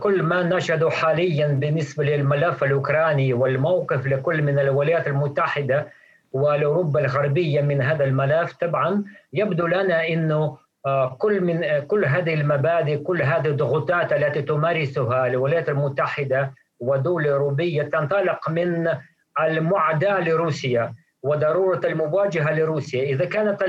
كل 0.00 0.22
ما 0.22 0.42
نشهد 0.42 0.88
حاليا 0.88 1.48
بالنسبة 1.48 2.04
للملف 2.04 2.64
الأوكراني 2.64 3.32
والموقف 3.32 4.06
لكل 4.06 4.42
من 4.42 4.58
الولايات 4.58 5.06
المتحدة 5.06 5.88
والأوروبا 6.32 7.00
الغربية 7.00 7.60
من 7.60 7.82
هذا 7.82 8.04
الملف 8.04 8.52
طبعا 8.52 9.04
يبدو 9.32 9.66
لنا 9.66 10.08
إنه 10.08 10.58
آه، 10.86 11.16
كل 11.18 11.40
من 11.40 11.78
كل 11.86 12.04
هذه 12.04 12.34
المبادئ 12.34 12.96
كل 12.96 13.22
هذه 13.22 13.46
الضغوطات 13.46 14.12
التي 14.12 14.42
تمارسها 14.42 15.26
الولايات 15.26 15.68
المتحدة 15.68 16.54
ودول 16.82 17.26
أوروبية 17.26 17.82
تنطلق 17.82 18.50
من 18.50 18.88
المعاداة 19.40 20.20
لروسيا 20.20 20.94
وضرورة 21.22 21.80
المواجهة 21.84 22.52
لروسيا. 22.52 23.02
إذا 23.02 23.24
كانت 23.24 23.64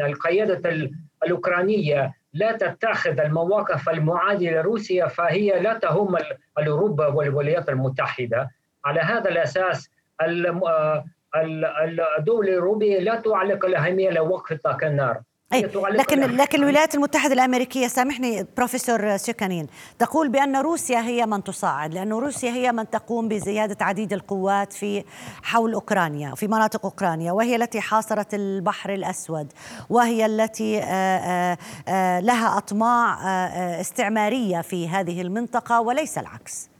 القيادة 0.00 0.90
الأوكرانية 1.24 2.12
لا 2.32 2.52
تتخذ 2.52 3.20
المواقف 3.20 3.88
المعادية 3.88 4.60
لروسيا 4.60 5.06
فهي 5.06 5.60
لا 5.60 5.74
تهم 5.78 6.16
الأوروبا 6.58 7.06
والولايات 7.06 7.68
المتحدة. 7.68 8.50
على 8.84 9.00
هذا 9.00 9.30
الأساس 9.30 9.90
الدول 12.18 12.48
الأوروبية 12.48 12.98
لا 12.98 13.20
تعلق 13.20 13.66
الأهمية 13.66 14.10
لوقف 14.10 14.52
إطلاق 14.52 14.84
النار. 14.84 15.20
أي 15.52 15.62
لكن 15.90 16.20
لكن 16.20 16.58
الولايات 16.58 16.94
المتحدة 16.94 17.32
الأمريكية 17.32 17.86
سامحني 17.86 18.46
بروفيسور 18.56 19.16
سيكانين 19.16 19.66
تقول 19.98 20.28
بأن 20.28 20.56
روسيا 20.56 21.00
هي 21.00 21.26
من 21.26 21.44
تصاعد 21.44 21.94
لأن 21.94 22.12
روسيا 22.12 22.50
هي 22.50 22.72
من 22.72 22.90
تقوم 22.90 23.28
بزيادة 23.28 23.84
عديد 23.84 24.12
القوات 24.12 24.72
في 24.72 25.04
حول 25.42 25.74
أوكرانيا 25.74 26.34
في 26.34 26.46
مناطق 26.46 26.84
أوكرانيا 26.84 27.32
وهي 27.32 27.56
التي 27.56 27.80
حاصرت 27.80 28.34
البحر 28.34 28.94
الأسود 28.94 29.52
وهي 29.90 30.26
التي 30.26 30.78
آه، 30.78 30.84
آه، 30.84 31.58
آه، 31.88 32.20
لها 32.20 32.58
أطماع 32.58 33.16
استعمارية 33.80 34.60
في 34.60 34.88
هذه 34.88 35.22
المنطقة 35.22 35.80
وليس 35.80 36.18
العكس. 36.18 36.70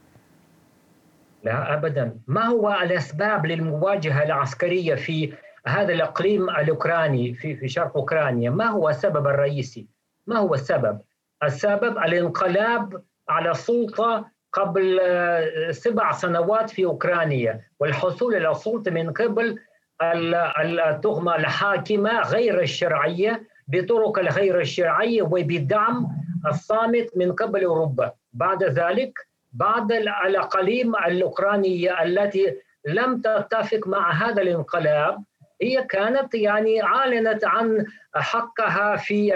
لا 1.43 1.73
أبدا. 1.73 2.17
ما 2.27 2.45
هو 2.45 2.79
الأسباب 2.83 3.45
للمواجهة 3.45 4.23
العسكرية 4.23 4.95
في 4.95 5.33
هذا 5.67 5.93
الإقليم 5.93 6.49
الأوكراني 6.49 7.33
في 7.33 7.55
في 7.55 7.67
شرق 7.67 7.97
أوكرانيا 7.97 8.49
ما 8.49 8.65
هو 8.65 8.89
السبب 8.89 9.27
الرئيسي؟ 9.27 9.87
ما 10.27 10.37
هو 10.37 10.53
السبب؟ 10.53 11.01
السبب 11.43 11.97
الانقلاب 11.97 13.03
على 13.29 13.51
السلطة 13.51 14.25
قبل 14.53 14.99
آه، 15.01 15.71
سبع 15.71 16.11
سنوات 16.11 16.69
في 16.69 16.85
أوكرانيا 16.85 17.61
والحصول 17.79 18.35
على 18.35 18.51
السلطة 18.51 18.91
من 18.91 19.13
قبل 19.13 19.59
التهمة 20.01 21.35
الحاكمة 21.35 22.21
غير 22.21 22.61
الشرعية 22.61 23.47
بطرق 23.67 24.19
الغير 24.19 24.59
الشرعية 24.59 25.21
وبدعم 25.21 26.07
الصامت 26.47 27.17
من 27.17 27.31
قبل 27.31 27.63
أوروبا 27.63 28.11
بعد 28.33 28.63
ذلك 28.63 29.27
بعض 29.51 29.91
الأقاليم 29.91 30.95
الأوكرانية 30.95 32.03
التي 32.03 32.55
لم 32.85 33.21
تتفق 33.21 33.87
مع 33.87 34.11
هذا 34.11 34.41
الانقلاب 34.41 35.23
هي 35.61 35.83
كانت 35.83 36.35
يعني 36.35 36.83
أعلنت 36.83 37.45
عن 37.45 37.85
حقها 38.15 38.95
في 38.95 39.31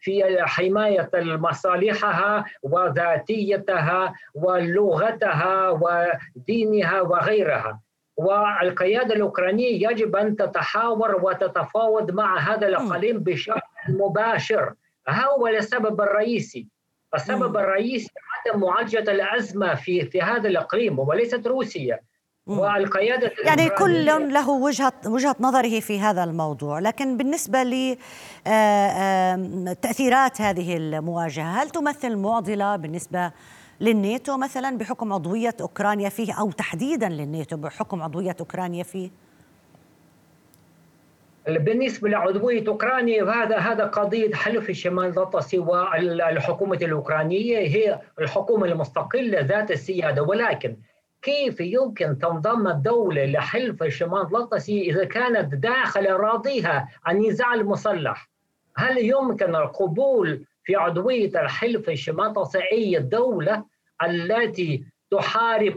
في 0.00 0.38
حماية 0.40 1.10
مصالحها 1.14 2.44
وذاتيتها 2.62 4.14
ولغتها 4.34 5.68
ودينها 5.70 7.00
وغيرها. 7.00 7.80
والقيادة 8.16 9.14
الأوكرانية 9.14 9.88
يجب 9.88 10.16
أن 10.16 10.36
تتحاور 10.36 11.24
وتتفاوض 11.24 12.10
مع 12.10 12.38
هذا 12.38 12.68
الإقليم 12.68 13.18
بشكل 13.18 13.60
مباشر. 13.88 14.74
هو 15.08 15.46
السبب 15.46 16.00
الرئيسي. 16.00 16.66
السبب 17.14 17.56
الرئيسي 17.56 18.10
عدم 18.46 18.60
معالجة 18.60 18.98
الأزمة 18.98 19.74
في 19.74 20.04
في 20.04 20.22
هذا 20.22 20.48
الإقليم 20.48 20.98
وليست 20.98 21.46
روسيا. 21.46 22.00
والقيادة 22.48 23.32
يعني 23.44 23.68
كل 23.68 24.06
له 24.32 24.50
وجهة 24.50 24.92
وجهة 25.06 25.36
نظره 25.40 25.80
في 25.80 26.00
هذا 26.00 26.24
الموضوع. 26.24 26.78
لكن 26.78 27.16
بالنسبة 27.16 27.62
لتأثيرات 29.62 30.40
آه، 30.40 30.50
هذه 30.50 30.76
المواجهة 30.76 31.62
هل 31.62 31.70
تمثل 31.70 32.16
معضلة 32.16 32.76
بالنسبة 32.76 33.32
للناتو 33.80 34.36
مثلا 34.36 34.78
بحكم 34.78 35.12
عضوية 35.12 35.54
أوكرانيا 35.60 36.08
فيه 36.08 36.40
أو 36.40 36.50
تحديدا 36.50 37.08
للناتو 37.08 37.56
بحكم 37.56 38.02
عضوية 38.02 38.36
أوكرانيا 38.40 38.82
فيه؟ 38.82 39.10
بالنسبة 41.48 42.08
لعضوية 42.08 42.68
أوكرانيا 42.68 43.24
هذا 43.24 43.58
هذا 43.58 43.84
قضية 43.84 44.34
حلف 44.34 44.70
الشمال 44.70 45.04
الأطلسي 45.04 45.58
والحكومة 45.58 46.76
الأوكرانية 46.76 47.58
هي 47.58 48.00
الحكومة 48.20 48.66
المستقلة 48.66 49.40
ذات 49.40 49.70
السيادة. 49.70 50.22
ولكن 50.22 50.76
كيف 51.22 51.60
يمكن 51.60 52.18
تنضم 52.18 52.68
الدولة 52.68 53.24
لحلف 53.24 53.82
الشمال 53.82 54.26
الأطلسي 54.30 54.90
إذا 54.90 55.04
كانت 55.04 55.54
داخل 55.54 56.06
أراضيها 56.06 56.88
النزاع 57.08 57.54
المسلح؟ 57.54 58.28
هل 58.76 58.98
يمكن 58.98 59.56
القبول 59.56 60.44
في 60.64 60.76
عضوية 60.76 61.40
الحلف 61.40 61.88
الشمال 61.88 62.26
الأطلسي 62.26 62.58
أي 62.72 62.98
دولة 62.98 63.64
التي 64.02 64.84
تحارب 65.10 65.74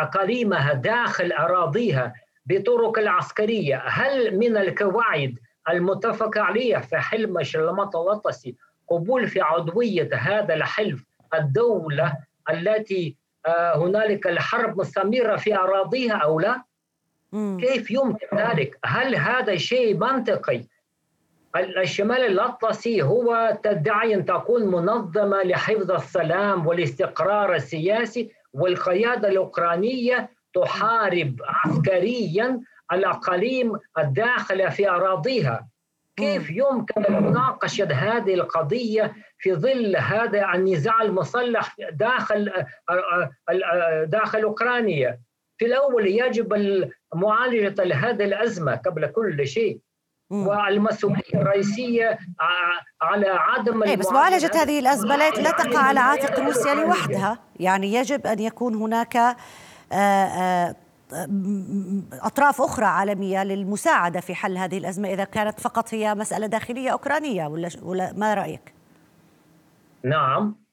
أقاليمها 0.00 0.72
داخل 0.72 1.32
أراضيها 1.32 2.14
بطرق 2.46 2.98
العسكرية 2.98 3.82
هل 3.86 4.38
من 4.38 4.56
القواعد 4.56 5.38
المتفق 5.68 6.38
عليها 6.38 6.80
في 6.80 6.96
حلم 6.96 7.38
الشمال 7.38 7.88
الأطلسي 7.94 8.54
قبول 8.88 9.28
في 9.28 9.40
عضوية 9.40 10.08
هذا 10.14 10.54
الحلف 10.54 11.04
الدولة 11.34 12.16
التي 12.50 13.16
هنالك 13.76 14.26
الحرب 14.26 14.78
مستمرة 14.80 15.36
في 15.36 15.56
أراضيها 15.56 16.14
أو 16.14 16.40
لا؟ 16.40 16.62
كيف 17.60 17.90
يمكن 17.90 18.26
ذلك؟ 18.36 18.78
هل 18.84 19.16
هذا 19.16 19.56
شيء 19.56 19.96
منطقي؟ 19.96 20.64
الشمال 21.56 22.20
الأطلسي 22.24 23.02
هو 23.02 23.58
تدعي 23.62 24.14
أن 24.14 24.24
تكون 24.24 24.66
منظمة 24.66 25.42
لحفظ 25.42 25.90
السلام 25.90 26.66
والاستقرار 26.66 27.54
السياسي 27.54 28.30
والقيادة 28.52 29.28
الأوكرانية 29.28 30.30
تحارب 30.54 31.40
عسكريا 31.48 32.60
الأقاليم 32.92 33.78
الداخلة 33.98 34.68
في 34.68 34.88
أراضيها 34.90 35.68
كيف 36.16 36.50
يمكن 36.50 37.02
مناقشة 37.12 37.92
هذه 37.92 38.34
القضية 38.34 39.12
في 39.38 39.54
ظل 39.54 39.96
هذا 39.96 40.54
النزاع 40.54 41.02
المسلح 41.02 41.76
داخل 41.92 42.52
داخل 44.04 44.42
أوكرانيا؟ 44.42 45.18
في 45.58 45.64
الأول 45.66 46.06
يجب 46.06 46.54
معالجة 47.14 47.74
هذه 47.94 48.24
الأزمة 48.24 48.74
قبل 48.74 49.06
كل 49.06 49.46
شيء. 49.46 49.78
والمسؤولية 50.30 51.34
الرئيسية 51.34 52.18
على 53.02 53.28
عدم 53.28 53.82
أي 53.82 53.96
بس 53.96 54.12
معالجة 54.12 54.50
هذه 54.54 54.78
الأزمة 54.78 55.16
لا 55.16 55.50
تقع 55.50 55.78
على 55.78 56.00
عاتق 56.00 56.40
روسيا 56.40 56.74
لوحدها. 56.74 57.38
يعني 57.60 57.94
يجب 57.94 58.26
أن 58.26 58.38
يكون 58.38 58.74
هناك 58.74 59.36
أطراف 62.22 62.62
أخرى 62.62 62.86
عالمية 62.86 63.44
للمساعدة 63.44 64.20
في 64.20 64.34
حل 64.34 64.58
هذه 64.58 64.78
الأزمة 64.78 65.08
إذا 65.08 65.24
كانت 65.24 65.60
فقط 65.60 65.94
هي 65.94 66.14
مسألة 66.14 66.46
داخلية 66.46 66.90
أوكرانية 66.90 67.46
ولا 67.46 67.68
ولا 67.82 68.12
ما 68.12 68.34
رأيك؟ 68.34 68.74
نعم 70.04 70.64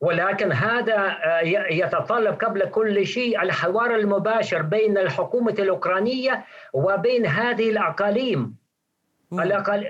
ولكن 0.00 0.52
هذا 0.52 0.96
آه، 0.96 1.40
يتطلب 1.70 2.34
قبل 2.34 2.64
كل 2.64 3.06
شيء 3.06 3.42
الحوار 3.42 3.96
المباشر 3.96 4.62
بين 4.62 4.98
الحكومة 4.98 5.54
الأوكرانية 5.58 6.44
وبين 6.72 7.26
هذه 7.26 7.70
الأقاليم. 7.70 8.56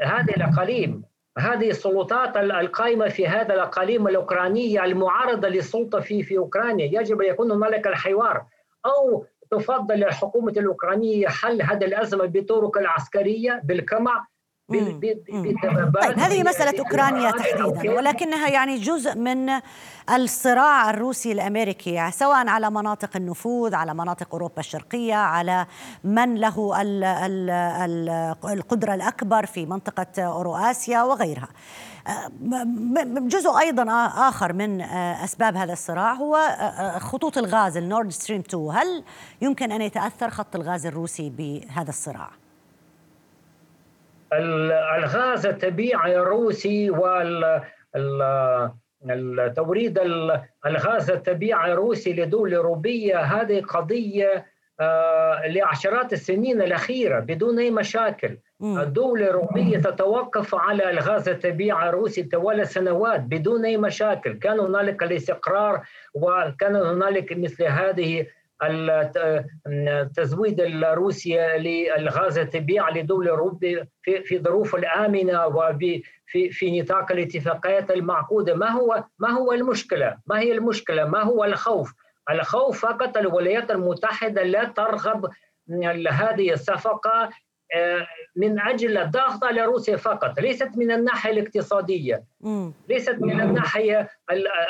هذه 0.02 0.30
الأقاليم 0.36 1.02
هذه 1.38 1.70
السلطات 1.70 2.36
القائمة 2.36 3.08
في 3.08 3.28
هذا 3.28 3.54
الأقاليم 3.54 4.08
الأوكرانية 4.08 4.84
المعارضة 4.84 5.48
للسلطة 5.48 6.00
في 6.00 6.22
في 6.22 6.38
أوكرانيا. 6.38 7.00
يجب 7.00 7.22
أن 7.22 7.28
يكون 7.28 7.50
هنالك 7.50 7.86
الحوار 7.86 8.44
أو 8.86 9.26
تفضل 9.50 10.04
الحكومة 10.04 10.52
الأوكرانية 10.52 11.28
حل 11.28 11.62
هذه 11.62 11.84
الأزمة 11.84 12.26
بطرق 12.26 12.78
العسكرية 12.78 13.60
بالقمع 13.64 14.26
طيب 16.02 16.18
هذه 16.18 16.42
مسألة 16.42 16.78
أوكرانيا 16.78 17.30
تحديدا 17.30 17.92
ولكنها 17.92 18.48
يعني 18.48 18.78
جزء 18.78 19.14
من 19.14 19.50
الصراع 20.14 20.90
الروسي 20.90 21.32
الأمريكي 21.32 22.10
سواء 22.10 22.48
على 22.48 22.70
مناطق 22.70 23.16
النفوذ 23.16 23.74
على 23.74 23.94
مناطق 23.94 24.28
أوروبا 24.32 24.58
الشرقية 24.58 25.14
على 25.14 25.66
من 26.04 26.34
له 26.34 26.72
القدرة 28.52 28.94
الأكبر 28.94 29.46
في 29.46 29.66
منطقة 29.66 30.22
أورو 30.22 30.56
آسيا 30.56 31.02
وغيرها. 31.02 31.48
جزء 33.18 33.58
أيضا 33.58 34.10
آخر 34.28 34.52
من 34.52 34.80
أسباب 34.80 35.56
هذا 35.56 35.72
الصراع 35.72 36.12
هو 36.12 36.38
خطوط 36.98 37.38
الغاز 37.38 37.76
النورد 37.76 38.10
ستريم 38.10 38.40
2 38.40 38.70
هل 38.70 39.04
يمكن 39.42 39.72
أن 39.72 39.82
يتأثر 39.82 40.30
خط 40.30 40.56
الغاز 40.56 40.86
الروسي 40.86 41.30
بهذا 41.30 41.88
الصراع؟ 41.88 42.39
الغاز 44.32 45.46
الطبيعي 45.46 46.16
الروسي 46.16 46.90
وال 46.90 47.60
توريد 49.56 49.98
الغاز 50.66 51.10
الطبيعي 51.10 51.72
الروسي 51.72 52.12
لدول 52.12 52.54
أوروبية 52.54 53.18
هذه 53.20 53.60
قضية 53.60 54.46
آه، 54.80 55.46
لعشرات 55.46 56.12
السنين 56.12 56.62
الأخيرة 56.62 57.20
بدون 57.20 57.58
أي 57.58 57.70
مشاكل. 57.70 58.38
الدول 58.62 59.22
الأوروبية 59.22 59.78
تتوقف 59.78 60.54
على 60.54 60.90
الغاز 60.90 61.28
الطبيعي 61.28 61.88
الروسي 61.88 62.22
طوال 62.22 62.66
سنوات 62.66 63.20
بدون 63.20 63.64
أي 63.64 63.76
مشاكل. 63.76 64.32
كان 64.38 64.60
هنالك 64.60 65.02
الاستقرار 65.02 65.82
وكان 66.14 66.76
هنالك 66.76 67.38
مثل 67.38 67.64
هذه 67.64 68.26
التزويد 69.66 70.60
الروسي 70.60 71.36
للغاز 71.38 72.38
الطبيعي 72.38 73.02
لدول 73.02 73.28
أوروبا 73.28 73.86
في 74.02 74.22
في 74.22 74.38
ظروف 74.38 74.74
الآمنة 74.74 75.46
وفي 75.46 76.02
في 76.50 76.80
نطاق 76.80 77.12
الاتفاقيات 77.12 77.90
المعقودة 77.90 78.54
ما 78.54 78.70
هو 78.70 79.04
ما 79.18 79.30
هو 79.30 79.52
المشكلة؟ 79.52 80.18
ما 80.26 80.40
هي 80.40 80.52
المشكلة؟ 80.52 81.04
ما 81.04 81.22
هو 81.22 81.44
الخوف؟ 81.44 81.92
الخوف 82.30 82.86
فقط 82.86 83.16
الولايات 83.16 83.70
المتحدة 83.70 84.42
لا 84.42 84.64
ترغب 84.64 85.30
هذه 86.10 86.52
الصفقة 86.52 87.30
من 88.36 88.60
أجل 88.60 88.98
الضغط 88.98 89.44
على 89.44 89.62
روسيا 89.64 89.96
فقط 89.96 90.40
ليست 90.40 90.70
من 90.76 90.90
الناحية 90.90 91.30
الاقتصادية 91.32 92.24
ليست 92.88 93.16
من 93.20 93.40
الناحية 93.40 94.08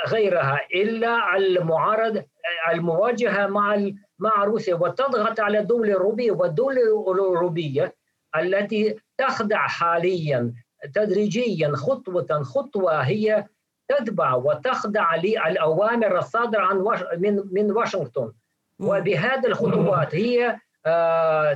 غيرها 0.09 0.61
إلا 0.75 1.37
المعارض 1.37 2.25
المواجهة 2.73 3.47
مع 3.47 3.91
مع 4.19 4.45
روسيا 4.45 4.75
وتضغط 4.75 5.41
على 5.41 5.59
الدول 5.59 5.89
الاوروبيه 5.89 6.31
والدول 6.31 6.73
الأوروبية 6.79 7.95
التي 8.37 8.97
تخضع 9.19 9.57
حاليا 9.57 10.53
تدريجيا 10.95 11.73
خطوة 11.75 12.43
خطوة 12.43 13.01
هي 13.01 13.47
تتبع 13.89 14.35
وتخضع 14.35 15.17
للأوامر 15.17 16.19
الصادرة 16.19 16.61
عن 16.61 16.77
من 17.19 17.43
من 17.53 17.73
واشنطن. 17.73 18.33
وبهذه 18.81 19.47
الخطوات 19.47 20.15
هي 20.15 20.59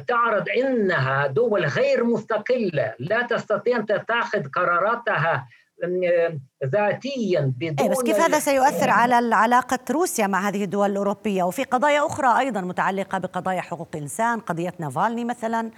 تعرض 0.08 0.48
إنها 0.48 1.26
دول 1.26 1.64
غير 1.64 2.04
مستقلة 2.04 2.94
لا 2.98 3.22
تستطيع 3.22 3.76
أن 3.76 3.86
تتخذ 3.86 4.42
قراراتها 4.48 5.48
آه، 5.84 6.38
ذاتيا 6.64 7.52
بدون 7.56 7.86
أي 7.86 7.88
بس 7.88 8.02
كيف 8.02 8.16
هذا 8.16 8.38
سيؤثر 8.38 8.90
على 8.90 9.34
علاقة 9.34 9.78
روسيا 9.90 10.26
مع 10.26 10.48
هذه 10.48 10.64
الدول 10.64 10.90
الأوروبية؟ 10.90 11.42
وفي 11.42 11.64
قضايا 11.64 12.06
أخرى 12.06 12.38
أيضا 12.38 12.60
متعلقة 12.60 13.18
بقضايا 13.18 13.60
حقوق 13.60 13.88
الإنسان 13.94 14.40
قضية 14.40 14.74
نافالني 14.78 15.24
مثلا. 15.24 15.70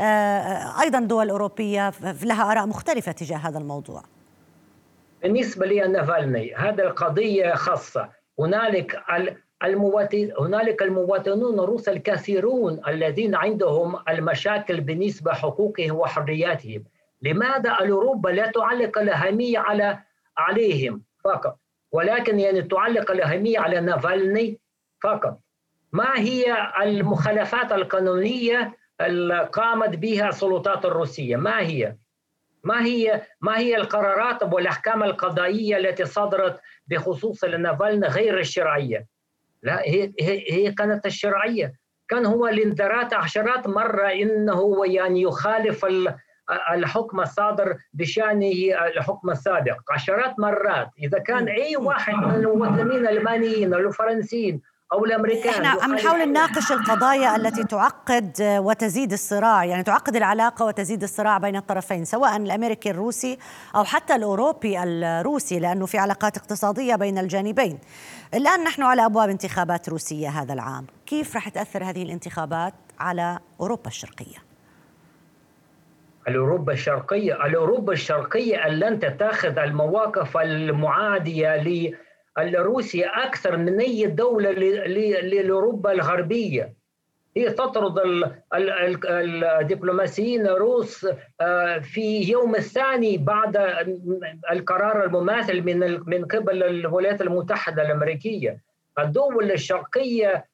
آه، 0.00 0.80
أيضا 0.80 1.00
دول 1.00 1.30
أوروبية 1.30 1.92
لها 2.22 2.52
آراء 2.52 2.66
مختلفة 2.66 3.12
تجاه 3.12 3.36
هذا 3.36 3.58
الموضوع. 3.58 4.02
بالنسبة 5.22 5.66
لي 5.66 5.80
نافالني 5.80 6.54
هذه 6.54 6.80
القضية 6.80 7.54
خاصة. 7.54 8.08
هنالك 8.38 9.02
هنالك 10.40 10.82
المواطنون 10.82 11.60
الروس 11.60 11.88
الكثيرون 11.88 12.80
الذين 12.88 13.34
عندهم 13.34 13.96
المشاكل 14.08 14.80
بالنسبة 14.80 15.32
حقوقهم 15.32 15.96
وحرياتهم. 15.96 16.84
لماذا 17.22 17.70
أوروبا 17.70 18.28
لا 18.28 18.46
تعلق 18.50 18.98
الأهمية 18.98 19.58
على 19.58 19.98
عليهم 20.36 21.02
فقط؟ 21.24 21.58
ولكن 21.92 22.40
يعني 22.40 22.62
تعلق 22.62 23.10
الأهمية 23.10 23.58
على 23.58 23.80
نافالني 23.80 24.58
فقط. 25.02 25.38
ما 25.92 26.18
هي 26.18 26.72
المخالفات 26.82 27.72
القانونية 27.72 28.76
اللي 29.00 29.48
قامت 29.52 29.96
بها 29.96 30.28
السلطات 30.28 30.84
الروسية؟ 30.84 31.36
ما 31.36 31.60
هي؟ 31.60 31.96
ما 32.64 32.84
هي 32.84 33.22
ما 33.40 33.58
هي 33.58 33.76
القرارات 33.76 34.52
والأحكام 34.54 35.02
القضائية 35.02 35.76
التي 35.76 36.04
صدرت 36.04 36.60
بخصوص 36.86 37.44
نافالني 37.44 38.06
غير 38.06 38.38
الشرعية؟ 38.38 39.06
لا 39.62 39.80
هي 39.80 40.12
هي 40.50 40.72
كانت 40.72 41.06
الشرعية. 41.06 41.72
كان 42.08 42.26
هو 42.26 42.48
الانذارات 42.48 43.14
عشرات 43.14 43.68
مرة 43.68 44.08
إنه 44.08 44.86
يعني 44.86 45.22
يخالف 45.22 45.86
الحكم 46.72 47.20
الصادر 47.20 47.76
بشأنه 47.92 48.52
الحكم 48.96 49.30
السابق 49.30 49.92
عشرات 49.92 50.38
مرات. 50.38 50.88
إذا 51.02 51.18
كان 51.18 51.48
أي 51.48 51.76
واحد 51.76 52.14
من 52.14 52.34
المواطنين 52.34 53.06
الألمانيين 53.06 53.74
أو 53.74 53.80
الفرنسيين 53.80 54.60
أو 54.92 55.04
الأمريكان 55.04 55.64
إحنا 55.64 55.82
عم 55.82 55.94
نحاول 55.94 56.24
نناقش 56.24 56.72
القضايا 56.72 57.36
التي 57.36 57.64
تعقد 57.64 58.32
وتزيد 58.40 59.12
الصراع 59.12 59.64
يعني 59.64 59.82
تعقد 59.82 60.16
العلاقة 60.16 60.64
وتزيد 60.64 61.02
الصراع 61.02 61.38
بين 61.38 61.56
الطرفين 61.56 62.04
سواء 62.04 62.36
الأمريكي 62.36 62.90
الروسي 62.90 63.38
أو 63.76 63.84
حتى 63.84 64.14
الأوروبي 64.14 64.82
الروسي 64.82 65.58
لأنه 65.58 65.86
في 65.86 65.98
علاقات 65.98 66.36
اقتصادية 66.36 66.94
بين 66.96 67.18
الجانبين. 67.18 67.78
الآن 68.34 68.64
نحن 68.64 68.82
على 68.82 69.04
أبواب 69.04 69.28
انتخابات 69.28 69.88
روسية 69.88 70.28
هذا 70.28 70.52
العام. 70.52 70.86
كيف 71.06 71.34
راح 71.34 71.48
تأثر 71.48 71.84
هذه 71.84 72.02
الانتخابات 72.02 72.74
على 73.00 73.38
أوروبا 73.60 73.86
الشرقية؟ 73.86 74.36
الأوروبا 76.28 76.72
الشرقية 76.72 77.46
الأوروبا 77.46 77.92
الشرقية 77.92 78.66
أن 78.66 78.72
لن 78.72 79.00
تتخذ 79.00 79.58
المواقف 79.58 80.36
المعادية 80.36 81.56
روسيا 82.38 83.24
أكثر 83.24 83.56
من 83.56 83.80
أي 83.80 84.06
دولة 84.06 84.50
لأوروبا 85.20 85.92
الغربية. 85.92 86.72
هي 87.36 87.50
تطرد 87.50 88.00
الدبلوماسيين 88.54 90.46
الروس 90.46 91.06
آه، 91.40 91.78
في 91.78 92.20
يوم 92.30 92.54
الثاني 92.54 93.18
بعد 93.18 93.56
القرار 94.50 95.04
المماثل 95.04 95.62
من 95.62 96.00
من 96.06 96.24
قبل 96.24 96.62
الولايات 96.62 97.20
المتحدة 97.20 97.82
الأمريكية. 97.82 98.60
الدول 98.98 99.50
الشرقية 99.52 100.44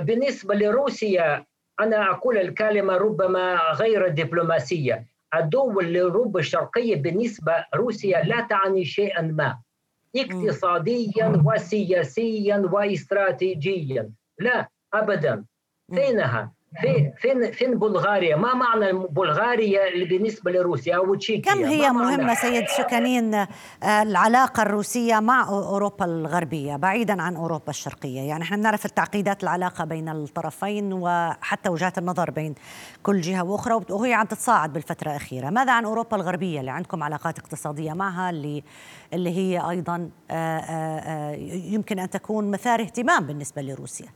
بالنسبة 0.00 0.54
لروسيا 0.54 1.44
أنا 1.80 2.10
أقول 2.10 2.38
الكلمة 2.38 2.96
ربما 2.96 3.58
غير 3.72 4.08
دبلوماسية. 4.08 5.06
الدول 5.34 5.86
الأوروبا 5.86 6.40
الشرقية 6.40 6.96
بالنسبة 6.96 7.64
روسيا 7.74 8.22
لا 8.22 8.40
تعني 8.40 8.84
شيئا 8.84 9.22
ما. 9.22 9.58
اقتصاديا 10.16 11.42
وسياسيا 11.46 12.56
واستراتيجيا. 12.72 14.10
لا 14.38 14.68
أبدا. 14.94 15.44
فينها؟ 15.94 16.52
في 16.76 17.12
فين 17.16 17.52
فين 17.52 17.78
بلغاريا؟ 17.78 18.36
ما 18.36 18.54
معنى 18.54 18.92
بلغاريا 18.92 20.04
بالنسبة 20.04 20.50
لروسيا 20.50 20.96
أو 20.96 21.14
تشيكيا؟ 21.14 21.52
كم 21.52 21.64
هي 21.64 21.90
مهمة 21.90 22.34
سيد 22.34 22.68
شكانين 22.68 23.34
آه، 23.34 23.46
العلاقة 23.82 24.62
الروسية 24.62 25.20
مع 25.20 25.48
أوروبا 25.48 26.04
الغربية 26.04 26.76
بعيدا 26.76 27.22
عن 27.22 27.36
أوروبا 27.36 27.70
الشرقية، 27.70 28.20
يعني 28.20 28.42
إحنا 28.44 28.56
بنعرف 28.56 28.86
التعقيدات 28.86 29.42
العلاقة 29.42 29.84
بين 29.84 30.08
الطرفين 30.08 30.92
وحتى 30.92 31.68
وجهات 31.68 31.98
النظر 31.98 32.30
بين 32.30 32.54
كل 33.02 33.20
جهة 33.20 33.44
وأخرى 33.44 33.80
وهي 33.90 34.14
عم 34.14 34.26
تتصاعد 34.26 34.72
بالفترة 34.72 35.10
الأخيرة، 35.10 35.50
ماذا 35.50 35.72
عن 35.72 35.84
أوروبا 35.84 36.16
الغربية 36.16 36.60
اللي 36.60 36.70
عندكم 36.70 37.02
علاقات 37.02 37.38
اقتصادية 37.38 37.92
معها 37.92 38.30
اللي 38.30 38.62
اللي 39.12 39.30
هي 39.30 39.70
أيضا 39.70 40.10
آه، 40.30 40.58
آه، 40.58 41.32
يمكن 41.50 41.98
أن 41.98 42.10
تكون 42.10 42.50
مثار 42.50 42.80
اهتمام 42.80 43.26
بالنسبة 43.26 43.62
لروسيا؟ 43.62 44.08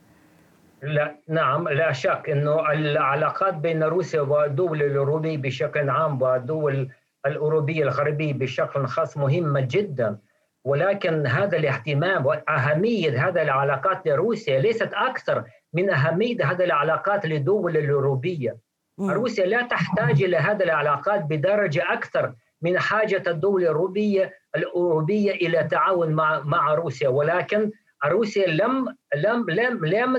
لا 0.82 1.16
نعم 1.28 1.68
لا 1.68 1.92
شك 1.92 2.30
إنه 2.30 2.72
العلاقات 2.72 3.54
بين 3.54 3.82
روسيا 3.82 4.20
والدول 4.20 4.82
الأوروبية 4.82 5.36
بشكل 5.36 5.90
عام 5.90 6.22
والدول 6.22 6.88
الأوروبية 7.26 7.82
الغربية 7.82 8.32
بشكل 8.32 8.86
خاص 8.86 9.16
مهمة 9.16 9.68
جدا. 9.70 10.18
ولكن 10.64 11.26
هذا 11.26 11.58
الاهتمام 11.58 12.26
وأهمية 12.26 13.28
هذه 13.28 13.42
العلاقات 13.42 14.06
لروسيا 14.06 14.60
ليست 14.60 14.90
أكثر 14.94 15.44
من 15.72 15.90
أهمية 15.90 16.44
هذه 16.50 16.64
العلاقات 16.64 17.26
للدول 17.26 17.76
الأوروبية. 17.76 18.56
روسيا 19.00 19.46
لا 19.46 19.62
تحتاج 19.62 20.22
إلى 20.22 20.36
هذه 20.36 20.62
العلاقات 20.62 21.24
بدرجة 21.24 21.92
أكثر 21.92 22.34
من 22.62 22.78
حاجة 22.78 23.22
الدول 23.26 23.62
الأوروبية 23.62 24.32
الأوروبية 24.56 25.32
إلى 25.32 25.64
تعاون 25.64 26.12
مع 26.12 26.40
مع 26.40 26.74
روسيا. 26.74 27.08
ولكن 27.08 27.70
روسيا 28.06 28.46
لم 28.46 28.96
لم 29.14 29.50
لم 29.50 29.84
لم 29.86 30.18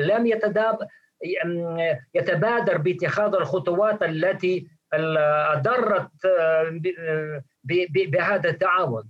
لم 0.00 0.26
يتبادر 2.14 2.76
باتخاذ 2.78 3.34
الخطوات 3.34 4.02
التي 4.02 4.66
ضرت 5.54 6.10
بهذا 7.90 8.50
التعاون. 8.50 9.04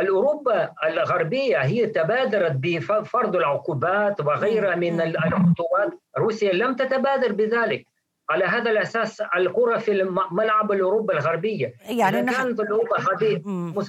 الأوروبا 0.00 0.72
الغربية 0.84 1.58
هي 1.58 1.86
تبادرت 1.86 2.52
بفرض 2.52 3.36
العقوبات 3.36 4.20
وغيرها 4.20 4.74
من 4.74 5.00
الخطوات. 5.00 5.90
روسيا 6.18 6.52
لم 6.52 6.74
تتبادر 6.74 7.32
بذلك. 7.32 7.86
على 8.30 8.44
هذا 8.44 8.70
الأساس 8.70 9.22
الكرة 9.36 9.78
في 9.78 10.08
ملعب 10.30 10.72
الأوروبا 10.72 11.14
الغربية. 11.14 11.74
يعني 11.88 12.32
كانت 12.32 12.60
الأوروبا 12.60 12.96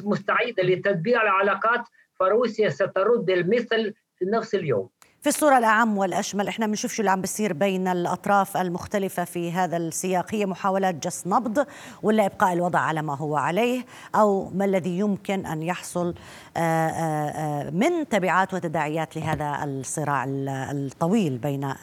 مستعدة 0.04 0.64
لتتبيع 0.64 1.22
العلاقات 1.22 1.82
فروسيا 2.20 2.70
سترد 2.70 3.30
المثل 3.30 3.94
في 4.20 4.26
نفس 4.26 4.56
اليوم. 4.56 4.90
في 5.22 5.30
الصورة 5.30 5.58
الأعم 5.58 5.98
والأشمل 5.98 6.48
إحنا 6.48 6.68
بنشوف 6.68 6.94
شو 6.94 7.02
اللي 7.02 7.12
عم 7.12 7.22
بيصير 7.22 7.54
بين 7.54 7.88
الأطراف 7.88 8.58
المختلفة 8.58 9.24
في 9.24 9.52
هذا 9.52 9.78
السياق. 9.78 10.36
هي 10.36 10.46
محاولات 10.46 10.96
جس 10.96 11.28
نبض 11.28 11.68
ولا 12.04 12.26
إبقاء 12.26 12.54
الوضع 12.54 12.80
على 12.80 13.02
ما 13.02 13.18
هو 13.18 13.36
عليه؟ 13.36 13.86
أو 14.16 14.50
ما 14.50 14.66
الذي 14.66 15.00
يمكن 15.00 15.46
أن 15.46 15.64
يحصل 15.64 16.16
آه، 16.58 16.60
آه، 16.60 17.30
آه، 17.30 17.70
من 17.70 18.10
تبعات 18.10 18.54
وتداعيات 18.54 19.18
لهذا 19.18 19.64
الصراع 19.64 20.26
الطويل 20.28 21.38
بين 21.38 21.74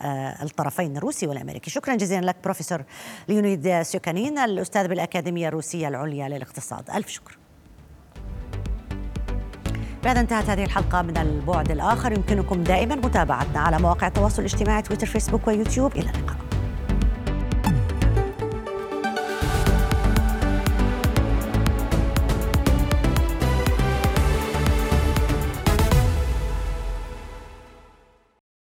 الطرفين 0.42 0.96
الروسي 0.96 1.26
والأمريكي؟ 1.26 1.70
شكرا 1.70 1.94
جزيلا 1.94 2.26
لك 2.26 2.36
بروفيسور 2.44 2.82
ليونيد 3.28 3.82
سيوكانين 3.82 4.38
الأستاذ 4.38 4.88
بالأكاديمية 4.88 5.48
الروسية 5.48 5.88
العليا 5.88 6.28
للاقتصاد. 6.28 6.90
ألف 6.90 7.08
شكر. 7.08 7.43
بعد 10.04 10.16
انتهت 10.18 10.50
هذه 10.50 10.64
الحلقة 10.64 11.02
من 11.02 11.16
البعد 11.16 11.70
الآخر 11.70 12.12
يمكنكم 12.12 12.62
دائما 12.62 12.94
متابعتنا 12.94 13.60
على 13.60 13.78
مواقع 13.78 14.06
التواصل 14.06 14.42
الاجتماعي 14.42 14.82
تويتر 14.82 15.06
فيسبوك 15.06 15.46
ويوتيوب. 15.46 15.92
إلى 15.92 16.10
اللقاء. 16.10 16.36